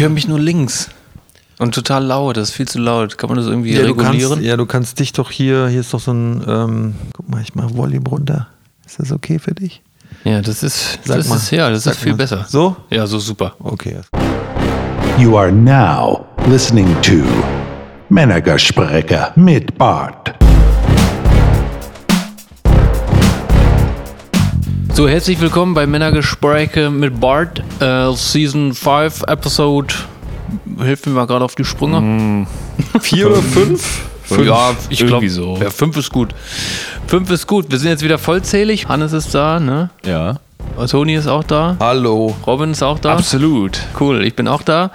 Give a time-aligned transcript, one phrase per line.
[0.00, 0.88] Ich höre mich nur links.
[1.58, 3.18] Und total laut, das ist viel zu laut.
[3.18, 4.30] Kann man das irgendwie Ja du, regulieren?
[4.30, 7.42] kannst, ja, du kannst dich doch hier, hier ist doch so ein, ähm, guck mal,
[7.42, 8.46] ich mach Volume runter.
[8.86, 9.82] Ist das okay für dich?
[10.24, 11.36] Ja, das ist, Sag das mal.
[11.36, 12.16] ist, ja, das ist viel mal.
[12.16, 12.46] besser.
[12.48, 12.76] So?
[12.88, 13.52] Ja, so super.
[13.58, 13.98] Okay.
[15.18, 17.16] You are now listening to
[18.08, 20.32] Männergespräche mit Bart.
[24.92, 29.94] So, herzlich willkommen bei Männergespräche mit Bart, äh, Season 5, Episode.
[30.82, 32.46] Hilf mir mal gerade auf die Sprünge.
[33.00, 34.02] Vier oder fünf?
[34.44, 35.56] Ja, ich glaube, so.
[35.60, 36.34] ja, fünf ist gut.
[37.06, 37.66] Fünf ist gut.
[37.70, 38.88] Wir sind jetzt wieder vollzählig.
[38.88, 39.90] Hannes ist da, ne?
[40.04, 40.38] Ja.
[40.88, 41.76] Toni ist auch da.
[41.80, 42.36] Hallo.
[42.46, 43.14] Robin ist auch da.
[43.14, 43.80] Absolut.
[43.98, 44.90] Cool, ich bin auch da.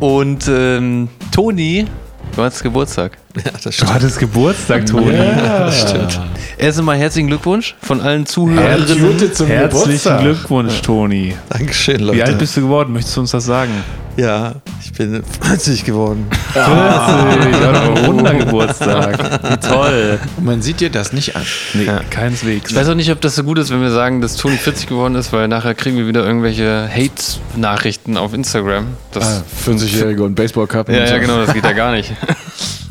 [0.00, 1.86] Und ähm, Toni,
[2.34, 3.18] du hast Geburtstag.
[3.36, 5.12] Ja, das Du hattest Geburtstag, Toni.
[5.14, 6.20] Ja, Stimmt.
[6.56, 9.32] Erst einmal herzlichen Glückwunsch von allen Zuhörerinnen.
[9.34, 11.34] zum Herzlichen Glückwunsch, Toni.
[11.48, 12.18] Dankeschön, Leute.
[12.18, 12.92] Wie alt bist du geworden?
[12.92, 13.72] Möchtest du uns das sagen?
[14.16, 16.26] Ja, ich bin 40 geworden.
[16.52, 16.64] 40.
[16.64, 19.18] Ja, doch ein runder Geburtstag.
[19.50, 20.20] Wie toll.
[20.40, 21.42] Man sieht dir das nicht an.
[21.72, 22.70] Nee, keineswegs.
[22.70, 24.86] Ich weiß auch nicht, ob das so gut ist, wenn wir sagen, dass Toni 40
[24.86, 28.86] geworden ist, weil nachher kriegen wir wieder irgendwelche Hate-Nachrichten auf Instagram.
[29.10, 30.88] Das, 40-Jährige und Baseball-Cup.
[30.90, 32.12] ja, ja, genau, das geht ja gar nicht.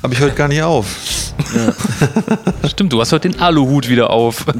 [0.03, 0.87] Habe ich heute gar nicht auf.
[2.67, 4.45] Stimmt, du hast heute den Aluhut wieder auf.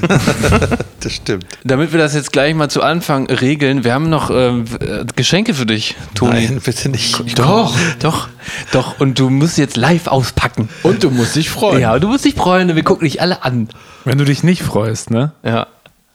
[1.03, 1.45] Das stimmt.
[1.65, 5.53] Damit wir das jetzt gleich mal zu Anfang regeln, wir haben noch ähm, äh, Geschenke
[5.53, 6.31] für dich, Toni.
[6.47, 7.37] Nein, bitte nicht.
[7.37, 8.29] Doch, doch,
[8.71, 9.01] doch.
[9.01, 10.69] Und du musst jetzt live auspacken.
[10.81, 11.81] Und du musst dich freuen.
[11.81, 13.67] Ja, du musst dich freuen und wir gucken dich alle an.
[14.05, 15.33] Wenn du dich nicht freust, ne?
[15.43, 15.67] Ja.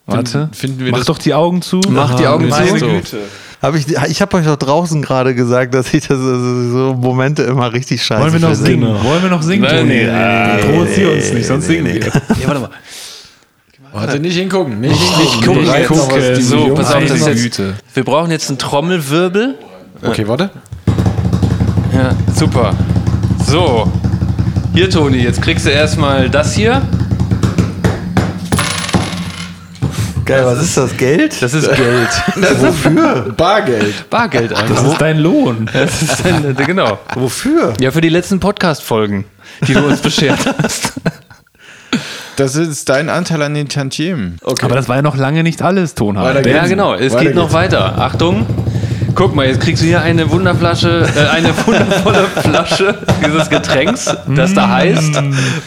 [0.07, 0.49] Warte.
[0.53, 1.81] finden wir Mach das- doch die Augen zu.
[1.87, 2.87] Mach die Augen Meine zu.
[2.87, 3.17] Güte.
[3.61, 7.43] Hab ich ich habe euch doch draußen gerade gesagt, dass ich das also so Momente
[7.43, 8.65] immer richtig scheiße Wollen wir noch finde.
[8.65, 9.03] singen?
[9.03, 9.89] Wollen wir noch singen, Nein, Toni?
[9.89, 11.95] nee, nee, Provozier uns nicht, sonst singen wir.
[12.05, 12.11] Ja,
[12.47, 12.69] warte mal.
[13.91, 14.79] Warte, nicht hingucken.
[14.79, 16.35] Nicht, Nicht gucken, Nicht nicht gucken.
[16.41, 17.73] So, pass auf, das ist jetzt, Güte.
[17.95, 19.55] wir brauchen jetzt einen Trommelwirbel.
[20.03, 20.51] Okay, warte.
[21.93, 22.73] Ja, super.
[23.45, 23.91] So.
[24.73, 26.81] Hier, Toni, jetzt kriegst du erstmal das hier.
[30.29, 30.95] Geil, was ist das?
[30.95, 31.41] Geld?
[31.41, 32.09] Das ist Geld.
[32.61, 33.33] Wofür?
[33.35, 34.09] Bargeld.
[34.11, 34.91] Bargeld Das einfach.
[34.91, 35.67] ist dein Lohn.
[35.73, 36.99] Das ist ein, genau.
[37.15, 37.73] Wofür?
[37.79, 39.25] Ja, für die letzten Podcast-Folgen,
[39.67, 40.93] die du uns beschert hast.
[42.35, 44.37] Das ist dein Anteil an den Tantiemen.
[44.43, 44.65] Okay.
[44.65, 46.45] Aber das war ja noch lange nicht alles, Tonhard.
[46.45, 46.93] Ja, genau.
[46.93, 47.53] Es Weiter geht noch geht's.
[47.55, 47.97] weiter.
[47.97, 48.45] Achtung.
[49.15, 54.05] Guck mal, jetzt kriegst du hier eine Wunderflasche, äh, eine wundervolle Flasche dieses Getränks,
[54.35, 55.21] das da heißt.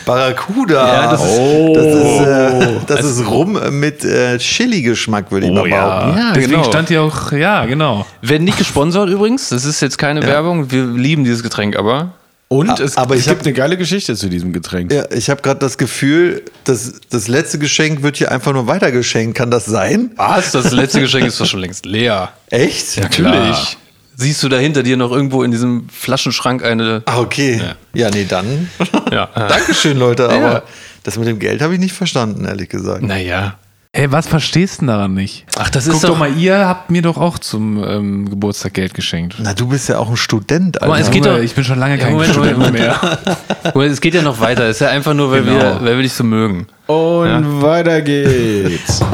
[0.06, 0.86] Barracuda.
[0.86, 1.38] Ja, das ist-
[1.75, 6.19] das ist, äh, das ist Rum mit äh, Chili-Geschmack, würde ich Oh mal behaupten.
[6.19, 6.64] Ja, Deswegen genau.
[6.64, 8.06] stand hier auch, ja, genau.
[8.22, 9.48] Werden nicht gesponsert übrigens.
[9.50, 10.70] Das ist jetzt keine Werbung.
[10.70, 12.10] Wir lieben dieses Getränk aber.
[12.52, 14.92] Und es, aber es ich gibt hab- eine geile Geschichte zu diesem Getränk.
[14.92, 19.36] Ja, ich habe gerade das Gefühl, dass das letzte Geschenk wird hier einfach nur weitergeschenkt.
[19.36, 20.10] Kann das sein?
[20.16, 20.52] Was?
[20.52, 22.32] Das letzte Geschenk ist doch schon längst leer.
[22.50, 23.00] Echt?
[23.00, 23.78] Natürlich.
[24.16, 27.02] Siehst du da hinter dir noch irgendwo in diesem Flaschenschrank eine.
[27.06, 27.60] Ah, okay.
[27.94, 28.69] Ja, nee, dann.
[29.10, 29.26] Ja.
[29.34, 30.24] Dankeschön, Leute.
[30.24, 30.28] Ja.
[30.30, 30.62] Aber
[31.02, 33.02] das mit dem Geld habe ich nicht verstanden, ehrlich gesagt.
[33.02, 33.56] Naja.
[33.94, 35.44] Hey, was verstehst du denn daran nicht?
[35.58, 36.19] Ach, das Guck ist doch, doch.
[36.19, 39.34] mal, ihr habt mir doch auch zum ähm, Geburtstag Geld geschenkt.
[39.38, 41.04] Na, du bist ja auch ein Student, mal, Alter.
[41.04, 42.98] es geht Junge, doch- ich bin schon lange Ja, kein Moment, Student Moment, mehr.
[43.75, 44.64] Mal, Es geht ja noch weiter.
[44.64, 45.58] Es ist ja einfach nur, weil, Genau.
[45.58, 46.69] wir, weil wir dich so mögen.
[46.86, 49.00] Und weiter geht's.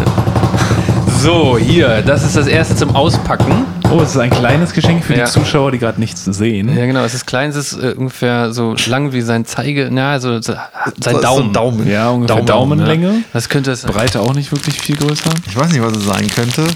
[1.20, 3.64] So, hier, das ist das erste zum Auspacken.
[3.90, 5.24] Oh, es ist ein kleines Geschenk für Ja.
[5.24, 6.76] die Zuschauer, die gerade nichts sehen.
[6.76, 10.12] Ja, genau, es ist klein, es ist äh, ungefähr so lang wie sein Zeige, na,
[10.12, 10.52] also so,
[11.00, 11.46] sein So- Daumen.
[11.46, 11.88] So Daumen.
[11.88, 13.06] Ja, ungefähr Daumen, Daumenlänge.
[13.08, 13.14] Ja.
[13.32, 13.92] Was könnte es sein?
[13.92, 15.30] Breite auch nicht wirklich viel größer.
[15.48, 16.66] Ich weiß nicht, was es sein könnte.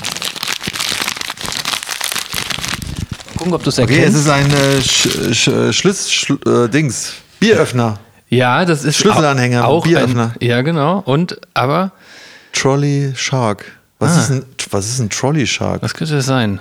[3.37, 4.19] Gucken, ob du es Okay, erkennst.
[4.19, 7.15] es ist ein äh, Sch Sch Schlüss, Schl äh, Dings.
[7.41, 7.99] Bieröffner.
[8.31, 10.33] ja, das ist Schlüsselanhänger, auch Bieröffner.
[10.41, 11.01] Ein, ja, genau.
[11.05, 11.93] Und, aber,
[12.53, 13.65] Trolley Shark.
[13.99, 15.83] Was, ist ein, was ist ein Trolley Shark?
[15.83, 16.61] was könnte das sein?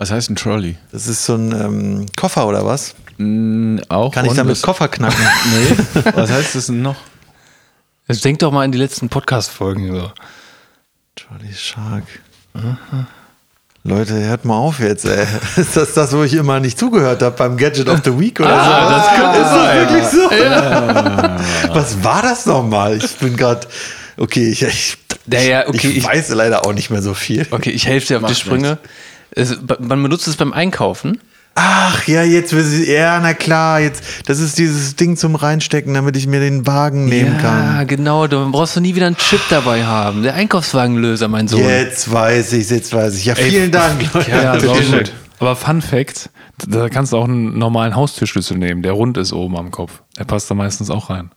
[0.00, 0.76] Was heißt ein Trolley?
[0.92, 2.94] Das ist so ein ähm, Koffer oder was?
[3.88, 4.14] Auch.
[4.14, 5.18] Kann ich damit Koffer knacken?
[5.52, 6.02] Nee.
[6.14, 6.94] Was heißt das denn noch?
[8.06, 9.92] Jetzt denk doch mal in die letzten Podcast-Folgen.
[9.92, 10.12] So.
[11.16, 12.04] Trolley Shark.
[13.82, 15.26] Leute, hört mal auf jetzt, ey.
[15.56, 18.50] Ist das das, wo ich immer nicht zugehört habe beim Gadget of the Week oder
[18.64, 18.70] so?
[18.70, 21.74] das könnte Ist das wirklich so?
[21.74, 22.98] Was war das nochmal?
[22.98, 23.66] Ich bin gerade.
[24.16, 24.96] Okay, ich, ich,
[25.26, 27.48] Ja, ja, okay, ich, ich- weiß leider auch nicht mehr so viel.
[27.50, 28.78] Okay, ich helfe dir auf die Sprünge.
[29.30, 31.20] Es, man benutzt es beim Einkaufen.
[31.60, 32.90] Ach ja, jetzt will sie.
[32.90, 34.04] Ja, na klar, jetzt.
[34.26, 37.86] Das ist dieses Ding zum Reinstecken, damit ich mir den Wagen nehmen ja, kann.
[37.88, 38.28] genau.
[38.28, 40.22] Da brauchst du nie wieder einen Chip dabei haben.
[40.22, 41.60] Der Einkaufswagenlöser, mein Sohn.
[41.60, 43.24] Jetzt weiß ich, jetzt weiß ich.
[43.24, 44.00] Ja, vielen Dank.
[44.14, 44.30] Leute.
[44.30, 45.12] Ja, Ja, sehr sehr gut.
[45.40, 46.30] Aber Fun Fact,
[46.66, 50.02] da kannst du auch einen normalen Haustürschlüssel nehmen, der rund ist oben am Kopf.
[50.16, 51.30] Der passt da meistens auch rein.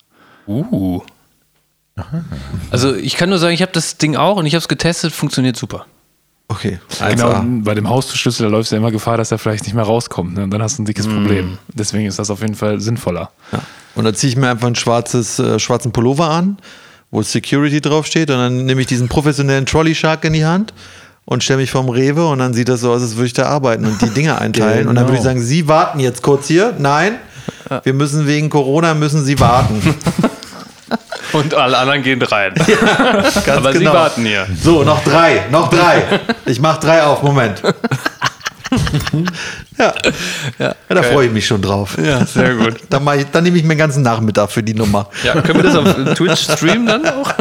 [0.47, 1.01] Uh.
[2.71, 5.13] Also ich kann nur sagen, ich habe das Ding auch und ich habe es getestet,
[5.13, 5.85] funktioniert super.
[6.51, 6.79] Okay.
[6.99, 7.63] Genau, 1A.
[7.63, 10.33] bei dem Haustürschlüssel, da läufst du ja immer Gefahr, dass er vielleicht nicht mehr rauskommt.
[10.33, 10.43] Ne?
[10.43, 11.57] Und dann hast du ein dickes Problem.
[11.73, 13.31] Deswegen ist das auf jeden Fall sinnvoller.
[13.53, 13.59] Ja.
[13.95, 16.57] Und dann ziehe ich mir einfach ein schwarzes, äh, schwarzen Pullover an,
[17.09, 18.29] wo Security draufsteht.
[18.29, 20.73] Und dann nehme ich diesen professionellen Trolley Shark in die Hand
[21.23, 22.27] und stelle mich vorm Rewe.
[22.27, 24.89] Und dann sieht das so aus, als würde ich da arbeiten und die Dinge einteilen.
[24.89, 26.73] Und dann würde ich sagen, Sie warten jetzt kurz hier.
[26.77, 27.13] Nein,
[27.83, 29.81] wir müssen wegen Corona, müssen Sie warten.
[31.33, 32.53] Und alle anderen gehen rein.
[32.55, 33.93] Ganz Aber Sie genau.
[33.93, 34.47] warten hier.
[34.61, 36.19] So, noch drei, noch drei.
[36.45, 37.61] Ich mach drei auf, Moment.
[39.77, 39.93] ja.
[40.59, 41.97] ja, da freue ich mich schon drauf.
[42.01, 42.75] Ja, sehr gut.
[42.89, 45.09] Dann, ich, dann nehme ich mir den ganzen Nachmittag für die Nummer.
[45.23, 47.33] Ja, können wir das auf Twitch streamen dann auch?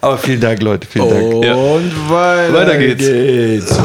[0.00, 0.86] Aber vielen Dank, Leute.
[0.86, 1.56] Vielen Dank.
[1.56, 3.78] Und weiter, Weiter geht's.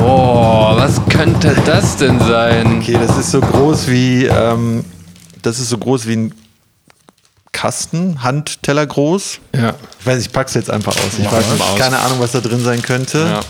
[0.00, 2.78] Oh, was könnte das denn sein?
[2.78, 4.84] Okay, das ist so groß wie, ähm,
[5.40, 6.34] das ist so groß wie ein
[7.54, 9.38] Kasten, Handteller groß.
[9.54, 9.72] Ja.
[10.00, 11.18] Ich weiß, ich pack's jetzt einfach aus.
[11.18, 11.78] Ich weiß mal aus.
[11.78, 13.18] keine Ahnung, was da drin sein könnte.
[13.26, 13.40] Ja.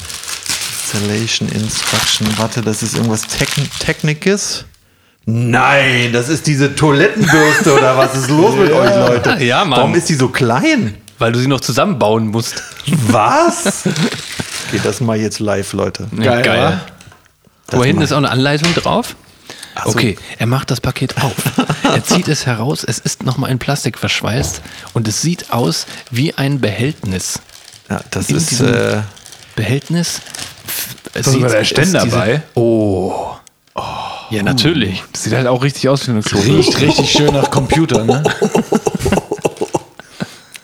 [0.95, 2.29] Installation Instruction.
[2.37, 4.65] Warte, das ist irgendwas Techn Technikes.
[5.27, 9.43] Nein, das ist diese Toilettenbürste oder was ist los mit euch, Leute?
[9.43, 9.81] Ja, Mann.
[9.81, 10.95] Warum ist die so klein?
[11.19, 12.63] Weil du sie noch zusammenbauen musst.
[13.09, 13.85] Was?
[14.71, 16.07] Geht das mal jetzt live, Leute.
[16.21, 16.81] Ja, geil.
[17.69, 18.05] Guck mal, hinten mal.
[18.05, 19.17] ist auch eine Anleitung drauf.
[19.83, 19.91] So.
[19.91, 21.33] Okay, er macht das Paket auf.
[21.83, 22.85] er zieht es heraus.
[22.85, 24.61] Es ist nochmal in Plastik verschweißt
[24.93, 27.41] und es sieht aus wie ein Behältnis.
[27.91, 29.03] Ja, das In ist äh,
[29.57, 30.21] Behältnis.
[31.13, 32.43] Es sogar der Ständer diese- bei?
[32.55, 33.13] Oh.
[34.31, 35.03] Ja, natürlich.
[35.13, 36.41] Das sieht halt auch richtig aus wie eine Klo.
[36.41, 38.23] Riecht richtig schön nach Computer, ne?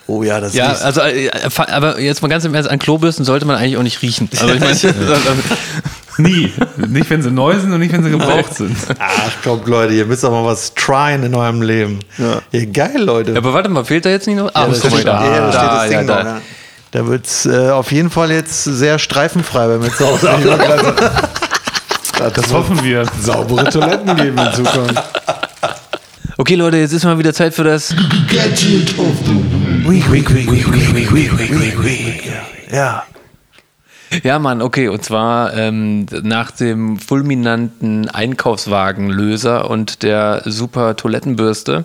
[0.07, 2.79] Oh ja, das Ja, riecht- also, äh, fa- aber jetzt mal ganz im Ernst, an
[2.81, 4.29] Klobürsten sollte man eigentlich auch nicht riechen.
[4.41, 4.75] Also ich meine,
[6.22, 6.52] Nie.
[6.76, 8.76] Nicht, wenn sie neu sind und nicht, wenn sie gebraucht sind.
[8.99, 11.99] Ach komm, Leute, ihr müsst doch mal was tryen in eurem Leben.
[12.52, 13.37] Ja, geil, Leute.
[13.37, 14.50] aber warte mal, fehlt da jetzt nicht noch?
[14.55, 16.14] Ah, Ja, mal, steht, ja, da steht das Ding ja, noch.
[16.17, 16.25] da.
[16.25, 16.40] Ja.
[16.93, 20.31] Da wird es äh, auf jeden Fall jetzt sehr streifenfrei bei mir zu Hause.
[20.32, 20.58] aussehen.
[22.34, 23.05] Das hoffen wir.
[23.20, 25.02] Saubere Toiletten geben in Zukunft.
[26.37, 27.94] Okay, Leute, jetzt ist mal wieder Zeit für das.
[32.73, 33.05] ja.
[34.23, 34.89] Ja, Mann, okay.
[34.89, 41.85] Und zwar ähm, nach dem fulminanten Einkaufswagenlöser und der super Toilettenbürste,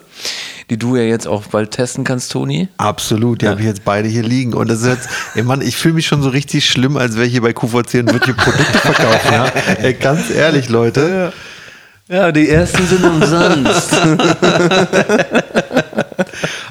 [0.69, 2.67] die du ja jetzt auch bald testen kannst, Toni.
[2.77, 4.53] Absolut, die habe ich jetzt beide hier liegen.
[4.53, 7.27] Und das ist jetzt, ey Mann, ich fühle mich schon so richtig schlimm, als wäre
[7.27, 9.31] ich hier bei QVC und würde hier Produkte verkaufen.
[9.31, 9.45] Ja?
[9.81, 11.31] Ey, ganz ehrlich, Leute.
[12.07, 13.95] Ja, die ersten sind umsonst.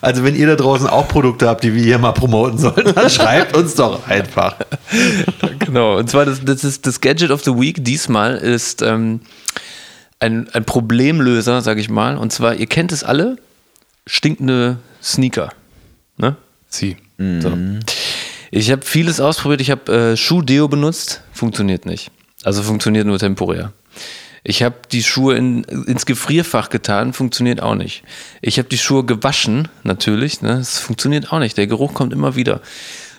[0.05, 3.09] Also wenn ihr da draußen auch Produkte habt, die wir hier mal promoten sollen, dann
[3.11, 4.57] schreibt uns doch einfach.
[5.59, 5.97] genau.
[5.97, 7.83] Und zwar das, das ist das Gadget of the Week.
[7.83, 9.21] Diesmal ist ähm,
[10.21, 12.19] ein, ein Problemlöser, sag ich mal.
[12.19, 13.37] Und zwar, ihr kennt es alle,
[14.07, 15.49] stinkende Sneaker.
[16.19, 16.37] Ne?
[16.69, 16.99] Sie.
[17.19, 17.57] So.
[18.51, 19.63] Ich habe vieles ausprobiert.
[19.63, 21.23] Ich habe äh, Schuh-Deo benutzt.
[21.33, 22.11] Funktioniert nicht.
[22.43, 23.73] Also funktioniert nur temporär.
[24.47, 28.05] Ich habe die Schuhe in, ins Gefrierfach getan, funktioniert auch nicht.
[28.43, 30.59] Ich habe die Schuhe gewaschen, natürlich, ne?
[30.59, 31.57] das funktioniert auch nicht.
[31.57, 32.61] Der Geruch kommt immer wieder.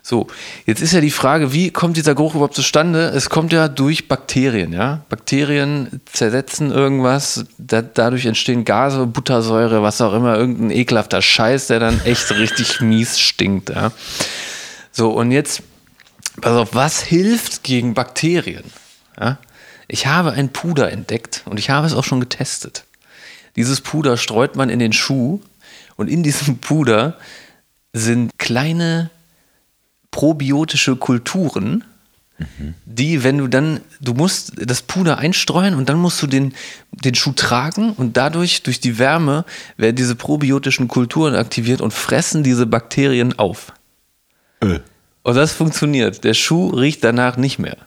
[0.04, 0.28] So,
[0.68, 3.08] jetzt ist ja die Frage, wie kommt dieser Geruch überhaupt zustande?
[3.08, 5.04] Es kommt ja durch Bakterien, ja.
[5.10, 11.80] Bakterien zersetzen irgendwas, da, dadurch entstehen Gase, Buttersäure, was auch immer, irgendein ekelhafter Scheiß, der
[11.80, 13.92] dann echt richtig mies stinkt, ja.
[14.92, 15.64] So, und jetzt,
[16.40, 18.66] pass auf, was hilft gegen Bakterien?
[19.20, 19.40] Ja?
[19.88, 22.86] Ich habe ein Puder entdeckt und ich habe es auch schon getestet.
[23.56, 25.42] Dieses Puder streut man in den Schuh
[25.96, 27.18] und in diesem Puder
[27.94, 29.10] sind kleine
[30.12, 31.84] probiotische Kulturen,
[32.86, 36.54] die, wenn du dann, du musst das Puder einstreuen und dann musst du den,
[36.92, 39.46] den Schuh tragen und dadurch, durch die Wärme,
[39.78, 43.72] werden diese probiotischen Kulturen aktiviert und fressen diese Bakterien auf.
[45.24, 46.24] Und das funktioniert.
[46.24, 47.78] Der Schuh riecht danach nicht mehr.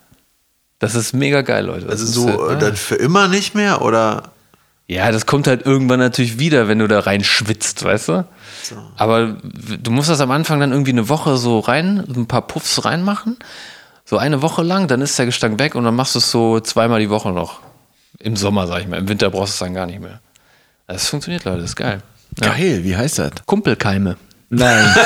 [0.78, 1.86] Das ist mega geil, Leute.
[1.86, 4.30] Das Also so ist, äh, dann für immer nicht mehr oder?
[4.86, 8.24] ja, das kommt halt irgendwann natürlich wieder, wenn du da rein schwitzt, weißt du?
[8.96, 9.36] Aber
[9.82, 13.36] du musst das am Anfang dann irgendwie eine Woche so rein, ein paar Puffs reinmachen.
[14.06, 16.58] So eine Woche lang, dann ist der Gestank weg und dann machst du es so
[16.60, 17.60] zweimal die Woche noch.
[18.18, 18.98] Im Sommer, sag ich mal.
[18.98, 20.20] Im Winter brauchst du es dann gar nicht mehr.
[20.86, 22.02] Das funktioniert, Leute, das ist geil.
[22.42, 22.48] Ja.
[22.52, 23.32] Geil, wie heißt das?
[23.44, 24.16] Kumpelkeime.
[24.48, 24.86] Nein.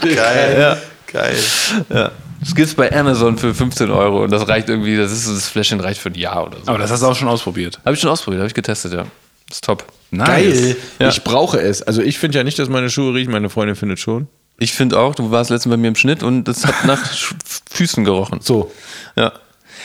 [0.00, 0.78] Geil.
[1.06, 2.10] Geil.
[2.40, 5.80] Das gibt's bei Amazon für 15 Euro und das reicht irgendwie, das ist das Fläschchen
[5.80, 6.68] reicht für ein Jahr oder so.
[6.68, 7.78] Aber das hast du auch schon ausprobiert.
[7.84, 9.04] Habe ich schon ausprobiert, habe ich getestet, ja.
[9.50, 9.84] Ist top.
[10.12, 10.76] Geil.
[10.98, 11.08] Ja.
[11.08, 11.82] Ich brauche es.
[11.82, 13.30] Also ich finde ja nicht, dass meine Schuhe riechen.
[13.30, 14.28] Meine Freundin findet schon.
[14.58, 17.00] Ich finde auch, du warst letztens bei mir im Schnitt und das hat nach
[17.70, 18.40] Füßen gerochen.
[18.42, 18.72] So.
[19.16, 19.32] Ja.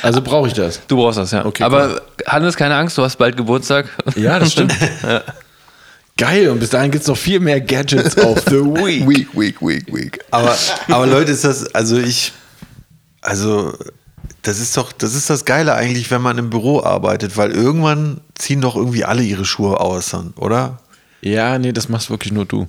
[0.01, 0.81] Also brauche ich das.
[0.88, 1.45] Du brauchst das, ja.
[1.45, 3.88] Okay, Aber Hannes, keine Angst, du hast bald Geburtstag.
[4.15, 4.74] Ja, das stimmt.
[6.17, 9.07] Geil, und bis dahin gibt es noch viel mehr Gadgets auf The Week.
[9.07, 10.19] Week, week, week, week.
[10.31, 10.55] Aber,
[10.88, 12.31] aber Leute, ist das, also ich,
[13.25, 13.74] also
[14.41, 18.22] das ist doch, das ist das Geile eigentlich, wenn man im Büro arbeitet, weil irgendwann
[18.36, 20.79] ziehen doch irgendwie alle ihre Schuhe aus, oder?
[21.22, 22.67] Ja, nee, das machst wirklich nur du.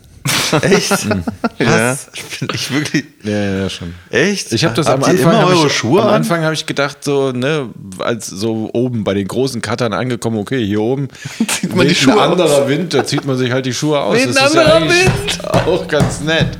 [0.62, 1.06] Echt?
[1.58, 1.92] Ja.
[1.92, 2.08] Was?
[2.38, 3.04] Bin ich wirklich.
[3.24, 3.94] Ja, ja, schon.
[4.10, 4.52] Echt?
[4.52, 5.32] Ich habe das Habt am Anfang.
[5.32, 6.14] immer eure ich, Schuhe am an?
[6.16, 10.64] Anfang habe ich gedacht, so, ne, als so oben bei den großen Cuttern angekommen, okay,
[10.64, 11.08] hier oben
[11.48, 14.18] zieht man die Schuhe ein anderer Wind, da zieht man sich halt die Schuhe aus.
[14.18, 16.58] Ein ist ja anderer eigentlich auch ganz nett.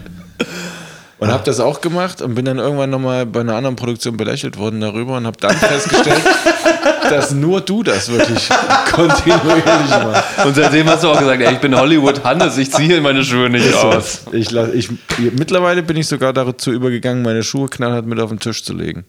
[1.18, 4.58] Und habe das auch gemacht und bin dann irgendwann nochmal bei einer anderen Produktion belächelt
[4.58, 6.20] worden darüber und habe dann festgestellt,
[7.11, 8.46] dass nur du das wirklich
[8.92, 10.44] kontinuierlich machst.
[10.44, 13.49] Und seitdem hast du auch gesagt, ey, ich bin Hollywood Hannes, ich ziehe meine Schuhe
[13.49, 14.25] nicht aus.
[14.32, 14.90] Ich, ich,
[15.32, 19.06] mittlerweile bin ich sogar dazu übergegangen, meine Schuhe knallhart mit auf den Tisch zu legen.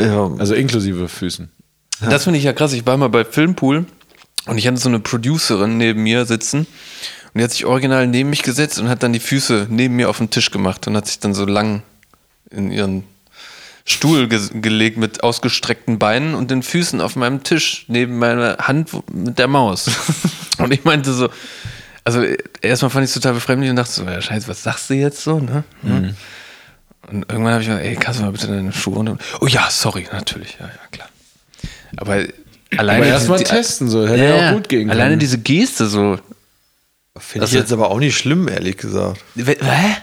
[0.00, 1.48] Ja, Also inklusive Füßen.
[2.10, 2.72] Das finde ich ja krass.
[2.72, 3.84] Ich war mal bei Filmpool
[4.46, 6.66] und ich hatte so eine Producerin neben mir sitzen
[7.34, 10.08] und die hat sich original neben mich gesetzt und hat dann die Füße neben mir
[10.08, 11.82] auf den Tisch gemacht und hat sich dann so lang
[12.50, 13.02] in ihren
[13.84, 18.90] Stuhl ge gelegt mit ausgestreckten Beinen und den Füßen auf meinem Tisch neben meiner Hand
[19.12, 19.90] mit der Maus.
[20.58, 21.28] und ich meinte so,
[22.04, 22.22] also
[22.62, 25.22] erstmal fand ich es total befremdlich und dachte so, ja, scheiße, was sagst du jetzt
[25.22, 25.64] so, ne?
[27.10, 29.18] Und irgendwann habe ich gesagt, ey, kannst du mal bitte deine Schuhe runter?
[29.40, 31.08] Oh ja, sorry, natürlich, ja, ja, klar.
[31.96, 32.22] Aber
[32.76, 33.02] alleine.
[33.02, 34.06] Aber erst mal die- testen, so.
[34.06, 34.90] Hätte ja, auch gut gehen können.
[34.90, 36.18] Alleine diese Geste so.
[37.18, 39.20] Finde ich Also- jetzt aber auch nicht schlimm, ehrlich gesagt.
[39.36, 39.96] Hä?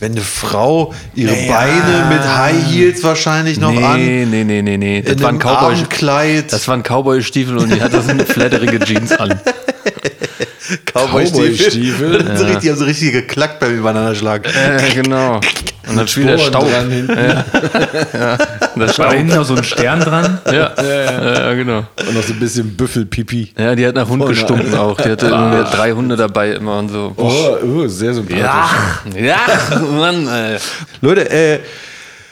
[0.00, 4.76] Wenn eine Frau ihre Beine mit High Heels wahrscheinlich noch nee, an, nee, nee, nee,
[4.76, 5.02] nee.
[5.02, 6.42] Das in waren einem Cowboy.
[6.48, 9.40] Das waren Cowboy-Stiefel und die hatte so eine flatterige Jeans an.
[10.92, 12.36] Cowboy-Stiefel?
[12.36, 14.46] so richtig, die haben so richtig geklackt beim Übereinanderschlag.
[14.46, 15.40] Ja, genau.
[15.88, 16.68] Und dann spielt der Staub.
[16.68, 17.16] dran hinten.
[18.76, 19.10] War Staub.
[19.10, 20.38] da hinten noch so ein Stern dran?
[20.46, 21.86] Ja, ja, ja, genau.
[21.96, 23.54] Und noch so ein bisschen Büffelpipi.
[23.56, 25.00] Ja, die hat nach Hund gestunken auch.
[25.00, 27.14] Die hatte irgendwie drei Hunde dabei immer und so.
[27.16, 28.42] Oh, oh, sehr sympathisch.
[28.42, 28.70] Ja,
[29.16, 30.58] ja, Mann, ey.
[31.00, 31.60] Leute, äh,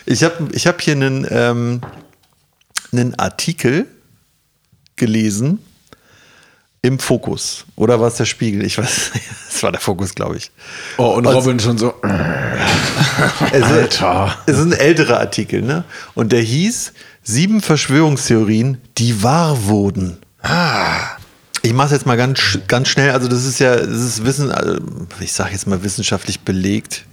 [0.05, 1.81] ich habe ich hab hier einen, ähm,
[2.93, 3.87] einen Artikel
[4.97, 5.61] gelesen
[6.87, 7.65] im Fokus.
[7.75, 8.65] Oder war es der Spiegel?
[8.65, 9.11] Ich weiß,
[9.49, 10.51] es war der Fokus, glaube ich.
[10.97, 11.95] Oh, und Robin schon so.
[13.53, 14.39] Es, Alter.
[14.47, 15.85] Es ist ein älterer Artikel, ne?
[16.15, 16.93] Und der hieß
[17.29, 20.19] Sieben Verschwörungstheorien, die wahr wurden.
[21.63, 23.11] Ich mache es jetzt mal ganz, ganz schnell.
[23.11, 24.79] Also, das ist ja, das ist Wissen, also,
[25.19, 27.05] ich sage jetzt mal wissenschaftlich belegt,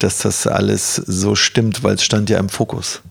[0.00, 3.02] dass das alles so stimmt, weil es stand ja im Fokus.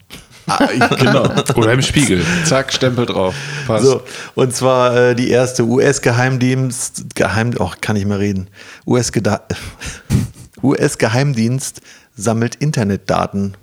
[0.47, 0.67] Ah,
[0.99, 1.29] genau.
[1.55, 2.23] Oder im Spiegel.
[2.45, 3.33] Zack, Stempel drauf.
[3.67, 3.85] Passt.
[3.85, 4.01] So,
[4.35, 8.47] und zwar äh, die erste US-Geheimdienst, Geheim, oh, kann ich mal reden.
[10.61, 11.81] US-Geheimdienst
[12.15, 13.55] sammelt Internetdaten.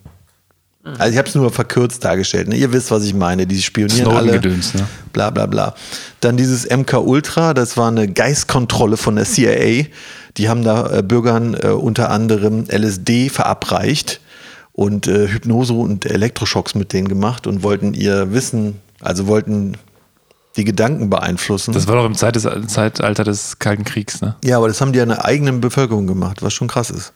[0.99, 2.49] Also ich habe es nur verkürzt dargestellt.
[2.49, 2.57] Ne?
[2.57, 3.47] Ihr wisst, was ich meine.
[3.47, 4.31] Die spionieren alle.
[4.31, 4.89] Snowden-Gedöns, ne?
[5.13, 5.77] Bla bla bla.
[6.19, 9.87] Dann dieses MK Ultra, das war eine Geistkontrolle von der CIA.
[10.39, 14.22] Die haben da äh, Bürgern äh, unter anderem LSD verabreicht
[14.75, 19.77] und äh, Hypnose und Elektroschocks mit denen gemacht und wollten ihr Wissen, also wollten
[20.57, 21.73] die Gedanken beeinflussen.
[21.73, 24.37] Das war doch im Zeit des, Zeitalter des Kalten Kriegs, ne?
[24.45, 27.13] ja, aber das haben die an der eigenen Bevölkerung gemacht, was schon krass ist.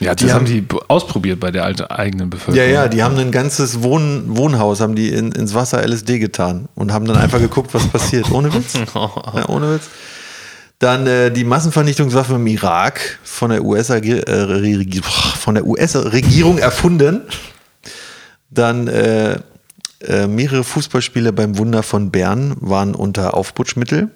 [0.00, 2.72] Ja, das Die haben haben- die ausprobiert bei der alten, eigenen Ja, Bevölkerung.
[2.72, 6.92] ja, die haben ein ganzes Wohn Wohnhaus, haben die in, ins Wasser LSD getan und
[6.92, 8.30] haben dann einfach geguckt, was passiert.
[8.30, 8.74] Ohne Witz.
[8.94, 9.88] Ja, ohne Witz.
[10.78, 14.22] Dann äh, die Massenvernichtungswaffe im Irak von der US-Regierung
[15.54, 17.22] der US-Regierung erfunden.
[18.50, 19.40] Dann äh,
[20.00, 24.10] äh, mehrere Fußballspiele beim Wunder von Bern waren unter Aufputschmittel.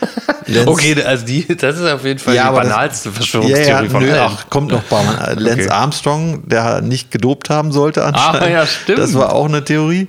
[0.46, 3.14] Lenz- Okay, also die, das ist auf jeden Fall Ja, die aber das- banalste ja,
[3.14, 4.32] Verschwörungstheorie ja, von nö, allen.
[4.36, 5.16] ach, kommt noch Baumann.
[5.38, 5.68] Lance Okay.
[5.70, 8.42] Armstrong, der nicht gedopt haben sollte anscheinend.
[8.42, 8.98] Ah, ja, stimmt.
[8.98, 10.08] Das war auch eine Theorie.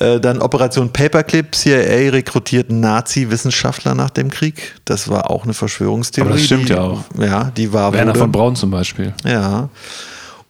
[0.00, 4.74] Äh, dann Operation Paperclip, CIA rekrutierten Nazi-Wissenschaftler nach dem Krieg.
[4.84, 6.28] Das war auch eine Verschwörungstheorie.
[6.30, 7.00] Aber das stimmt die, ja auch.
[7.18, 8.18] Ja, die war Werner wurde.
[8.20, 9.12] von Braun zum Beispiel.
[9.24, 9.68] Ja.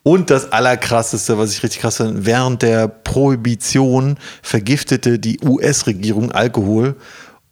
[0.02, 6.95] Und das Allerkrasseste, was ich richtig krass finde, während der Prohibition vergiftete die US-Regierung Alkohol,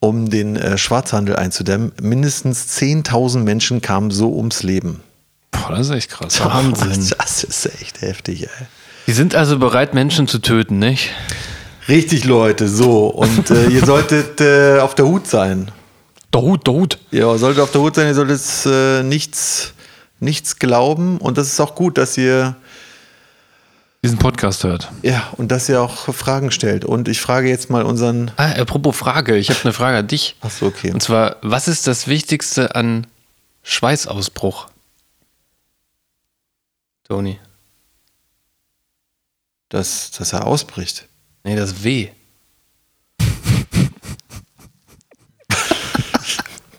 [0.05, 1.93] um den äh, Schwarzhandel einzudämmen.
[2.01, 5.01] Mindestens 10.000 Menschen kamen so ums Leben.
[5.51, 6.41] Boah, das ist echt krass.
[6.41, 7.11] Wahnsinn.
[7.19, 8.67] Das ist echt heftig, ey.
[9.07, 11.11] Die sind also bereit, Menschen zu töten, nicht?
[11.89, 13.07] Richtig, Leute, so.
[13.07, 15.71] Und äh, ihr solltet äh, auf der Hut sein.
[16.31, 16.99] Dot, dot.
[17.11, 19.73] Ja, solltet auf der Hut sein, ihr solltet äh, nichts,
[20.21, 21.19] nichts glauben.
[21.19, 22.57] Und das ist auch gut, dass ihr
[24.05, 24.93] Diesen Podcast hört.
[25.01, 26.85] Ja, und dass ihr auch Fragen stellt.
[26.85, 28.33] Und ich frage jetzt mal unseren.
[28.37, 30.37] Ah, apropos Frage, ich habe eine Frage an dich.
[30.43, 30.91] Ach so, okay.
[30.93, 33.07] Und zwar, was ist das Wichtigste an
[33.63, 34.67] Schweißausbruch?
[37.05, 37.41] Toni.
[39.71, 41.09] Dass, dass er ausbricht.
[41.43, 42.11] Nee, das W.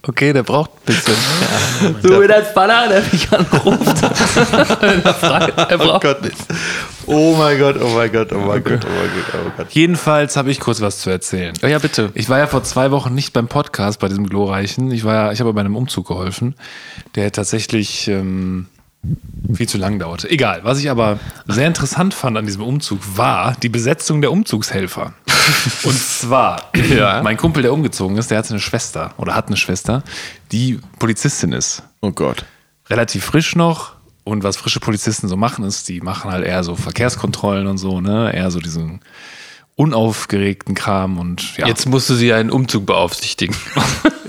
[0.08, 1.16] Okay, der braucht ein bisschen.
[2.04, 4.04] So wie das Baller, der mich anruft.
[4.84, 6.20] er, fragt, er braucht Gott.
[7.08, 9.68] Oh mein Gott, oh mein Gott, oh mein Gott, oh mein Gott, oh Gott.
[9.72, 11.54] Jedenfalls habe ich kurz was zu erzählen.
[11.64, 12.12] Oh ja, bitte.
[12.14, 14.92] Ich war ja vor zwei Wochen nicht beim Podcast, bei diesem glorreichen.
[14.92, 16.56] Ich war ja, ich habe bei einem Umzug geholfen,
[17.16, 18.68] der tatsächlich ähm,
[19.54, 20.30] viel zu lang dauerte.
[20.30, 20.62] Egal.
[20.64, 25.14] Was ich aber sehr interessant fand an diesem Umzug war die Besetzung der Umzugshelfer.
[25.84, 26.72] Und zwar,
[27.24, 30.04] mein Kumpel, der umgezogen ist, der hat eine Schwester oder hat eine Schwester,
[30.52, 31.84] die Polizistin ist.
[32.02, 32.46] Oh Gott.
[32.90, 33.94] Relativ frisch noch.
[34.24, 38.02] Und was frische Polizisten so machen, ist, die machen halt eher so Verkehrskontrollen und so,
[38.02, 38.34] ne?
[38.34, 39.02] Eher so diesen
[39.76, 41.68] unaufgeregten Kram und ja.
[41.68, 43.56] Jetzt musst du sie einen Umzug beaufsichtigen.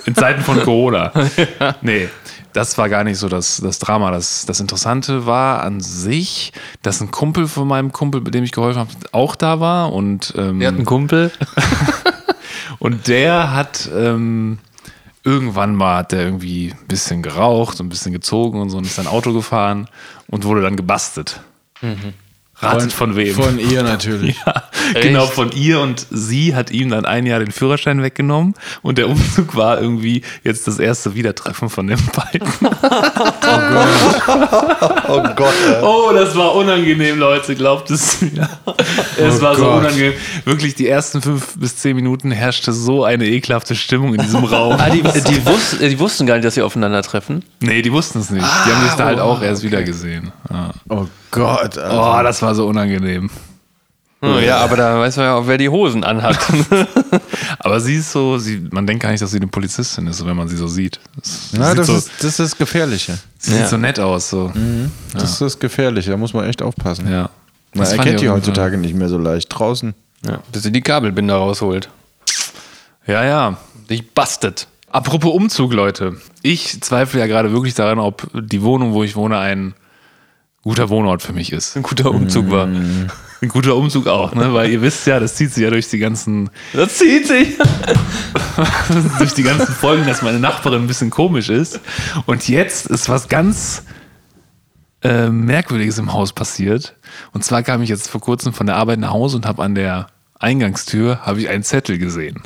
[0.04, 1.12] in Zeiten von Corona.
[1.82, 2.08] Nee,
[2.56, 4.10] das war gar nicht so das, das Drama.
[4.10, 8.52] Das, das Interessante war an sich, dass ein Kumpel von meinem Kumpel, mit dem ich
[8.52, 9.92] geholfen habe, auch da war.
[9.92, 11.30] Und, ähm, Er hat einen Kumpel.
[12.78, 14.58] und der hat ähm,
[15.22, 18.86] irgendwann mal hat der irgendwie ein bisschen geraucht und ein bisschen gezogen und so und
[18.86, 19.88] ist sein Auto gefahren
[20.28, 21.40] und wurde dann gebastelt.
[22.58, 23.34] Ratet von, wem?
[23.34, 24.36] Von ihr natürlich.
[24.46, 24.65] Ja,
[25.00, 29.08] genau, von ihr und sie hat ihm dann ein Jahr den Führerschein weggenommen und der
[29.08, 32.48] Umzug war irgendwie jetzt das erste Wiedertreffen von den beiden.
[35.08, 35.82] Oh Gott, ey.
[35.82, 38.48] Oh, das war unangenehm, Leute, glaubt es mir.
[39.16, 39.80] Es war so Gott.
[39.84, 40.14] unangenehm.
[40.44, 44.76] Wirklich, die ersten fünf bis zehn Minuten herrschte so eine ekelhafte Stimmung in diesem Raum.
[44.78, 47.44] Ah, die, die, wus die wussten gar nicht, dass sie aufeinandertreffen.
[47.60, 48.44] Nee, die wussten es nicht.
[48.44, 50.32] Die haben sich da halt auch erst wieder gesehen.
[50.50, 50.70] Ja.
[50.88, 51.78] Oh Gott.
[51.78, 52.18] Alter.
[52.20, 53.30] Oh, das war so unangenehm.
[54.26, 56.38] Oh, ja, aber da weiß man ja auch, wer die Hosen anhat.
[57.58, 60.36] Aber sie ist so, sie, man denkt gar nicht, dass sie eine Polizistin ist, wenn
[60.36, 61.00] man sie so sieht.
[61.16, 63.18] Das, Na, sieht das, so, ist, das ist das Gefährliche.
[63.38, 64.30] sie sieht so nett aus.
[64.30, 64.52] So.
[65.12, 66.10] Das ist das Gefährliche.
[66.10, 67.10] Da muss man echt aufpassen.
[67.10, 67.30] Ja.
[67.74, 69.48] Man Das erkennt ich die heutzutage nicht mehr so leicht.
[69.48, 69.94] Draußen.
[70.26, 71.88] ja, bis sie die Kabelbinder rausholt.
[73.06, 73.56] Ja, ja.
[73.90, 74.66] Dich bastet.
[74.90, 76.16] Apropos Umzug, Leute.
[76.42, 79.74] Ich zweifle ja gerade wirklich daran, ob die Wohnung, wo ich wohne, ein
[80.62, 81.76] guter Wohnort für mich ist.
[81.76, 82.68] Ein guter Umzug war.
[83.42, 84.54] Ein guter Umzug auch, ne?
[84.54, 87.58] Weil ihr wisst ja, das zieht sich ja durch die ganzen, Das zieht sich.
[89.18, 91.80] durch die ganzen Folgen, dass meine Nachbarin ein bisschen komisch ist.
[92.24, 93.82] Und jetzt ist was ganz
[95.02, 96.96] äh, Merkwürdiges im Haus passiert.
[97.32, 99.74] Und zwar kam ich jetzt vor kurzem von der Arbeit nach Hause und habe an
[99.74, 100.06] der
[100.38, 102.42] Eingangstür habe ich einen Zettel gesehen.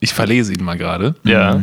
[0.00, 1.14] Ich verlese ihn mal gerade.
[1.24, 1.60] Ja.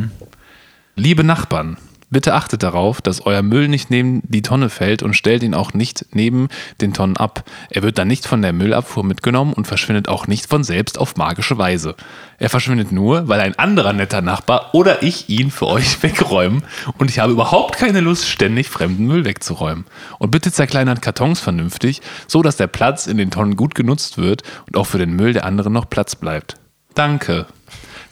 [0.95, 1.77] Liebe Nachbarn,
[2.13, 5.73] bitte achtet darauf, dass euer Müll nicht neben die Tonne fällt und stellt ihn auch
[5.73, 6.47] nicht neben
[6.79, 7.43] den Tonnen ab.
[7.69, 11.17] Er wird dann nicht von der Müllabfuhr mitgenommen und verschwindet auch nicht von selbst auf
[11.17, 11.95] magische Weise.
[12.37, 16.63] Er verschwindet nur, weil ein anderer netter Nachbar oder ich ihn für euch wegräumen
[16.97, 19.85] und ich habe überhaupt keine Lust, ständig fremden Müll wegzuräumen.
[20.19, 24.43] Und bitte zerkleinert Kartons vernünftig, so dass der Platz in den Tonnen gut genutzt wird
[24.67, 26.55] und auch für den Müll der anderen noch Platz bleibt.
[26.95, 27.47] Danke.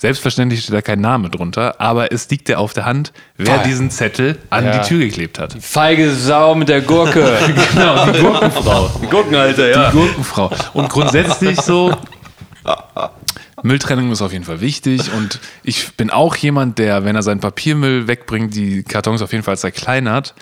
[0.02, 3.92] Selbstverständlich steht da kein Name drunter, aber es liegt ja auf der Hand, wer diesen
[3.92, 4.80] Zettel an Ja.
[4.80, 5.56] die Tür geklebt hat.
[5.62, 7.38] Feige Sau mit der Gurke.
[7.72, 8.90] Genau, die Gurkenfrau.
[9.12, 9.92] Gurkenhalter, ja.
[9.92, 10.50] Die Gurkenfrau.
[10.74, 11.96] Und grundsätzlich so,
[13.62, 17.40] Mülltrennung ist auf jeden Fall wichtig und ich bin auch jemand, der, wenn er seinen
[17.40, 20.34] Papiermüll wegbringt, die Kartons auf jeden Fall zerkleinert.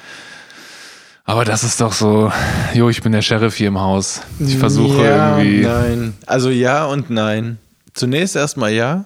[1.26, 2.32] Aber das ist doch so,
[2.74, 4.22] jo, ich bin der Sheriff hier im Haus.
[4.40, 5.64] Ich versuche ja, irgendwie.
[5.64, 6.14] Nein.
[6.28, 7.58] Also ja und nein.
[7.94, 9.04] Zunächst erstmal ja,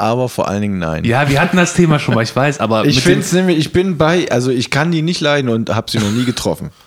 [0.00, 1.04] aber vor allen Dingen nein.
[1.04, 3.72] Ja, wir hatten das Thema schon mal, ich weiß, aber Ich finde es nämlich, ich
[3.72, 6.70] bin bei, also ich kann die nicht leiden und habe sie noch nie getroffen.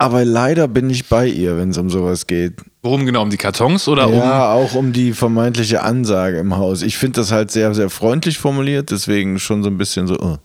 [0.00, 2.52] Aber leider bin ich bei ihr, wenn es um sowas geht.
[2.82, 3.20] worum genau?
[3.22, 4.14] Um die Kartons oder um.
[4.14, 6.82] Ja, auch um die vermeintliche Ansage im Haus.
[6.82, 10.36] Ich finde das halt sehr, sehr freundlich formuliert, deswegen schon so ein bisschen so, äh,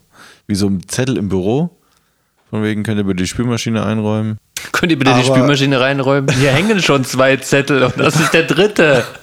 [0.48, 1.70] wie so ein Zettel im Büro.
[2.50, 4.38] Von wegen könnt ihr bitte die Spülmaschine einräumen.
[4.72, 6.34] Könnt ihr bitte die Aber- Spülmaschine reinräumen?
[6.36, 9.04] Hier hängen schon zwei Zettel und das ist der dritte.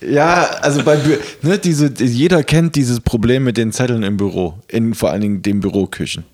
[0.00, 0.98] Ja, also bei
[1.42, 5.42] ne, diese, jeder kennt dieses Problem mit den Zetteln im Büro, in vor allen Dingen
[5.42, 6.24] den Büroküchen.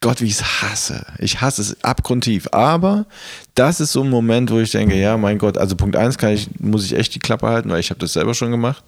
[0.00, 1.06] Gott, wie ich es hasse.
[1.18, 2.48] Ich hasse es abgrundtief.
[2.52, 3.06] Aber
[3.54, 6.32] das ist so ein Moment, wo ich denke, ja, mein Gott, also Punkt eins kann
[6.32, 8.84] ich, muss ich echt die Klappe halten, weil ich habe das selber schon gemacht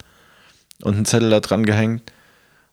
[0.83, 2.13] und einen Zettel da dran gehängt.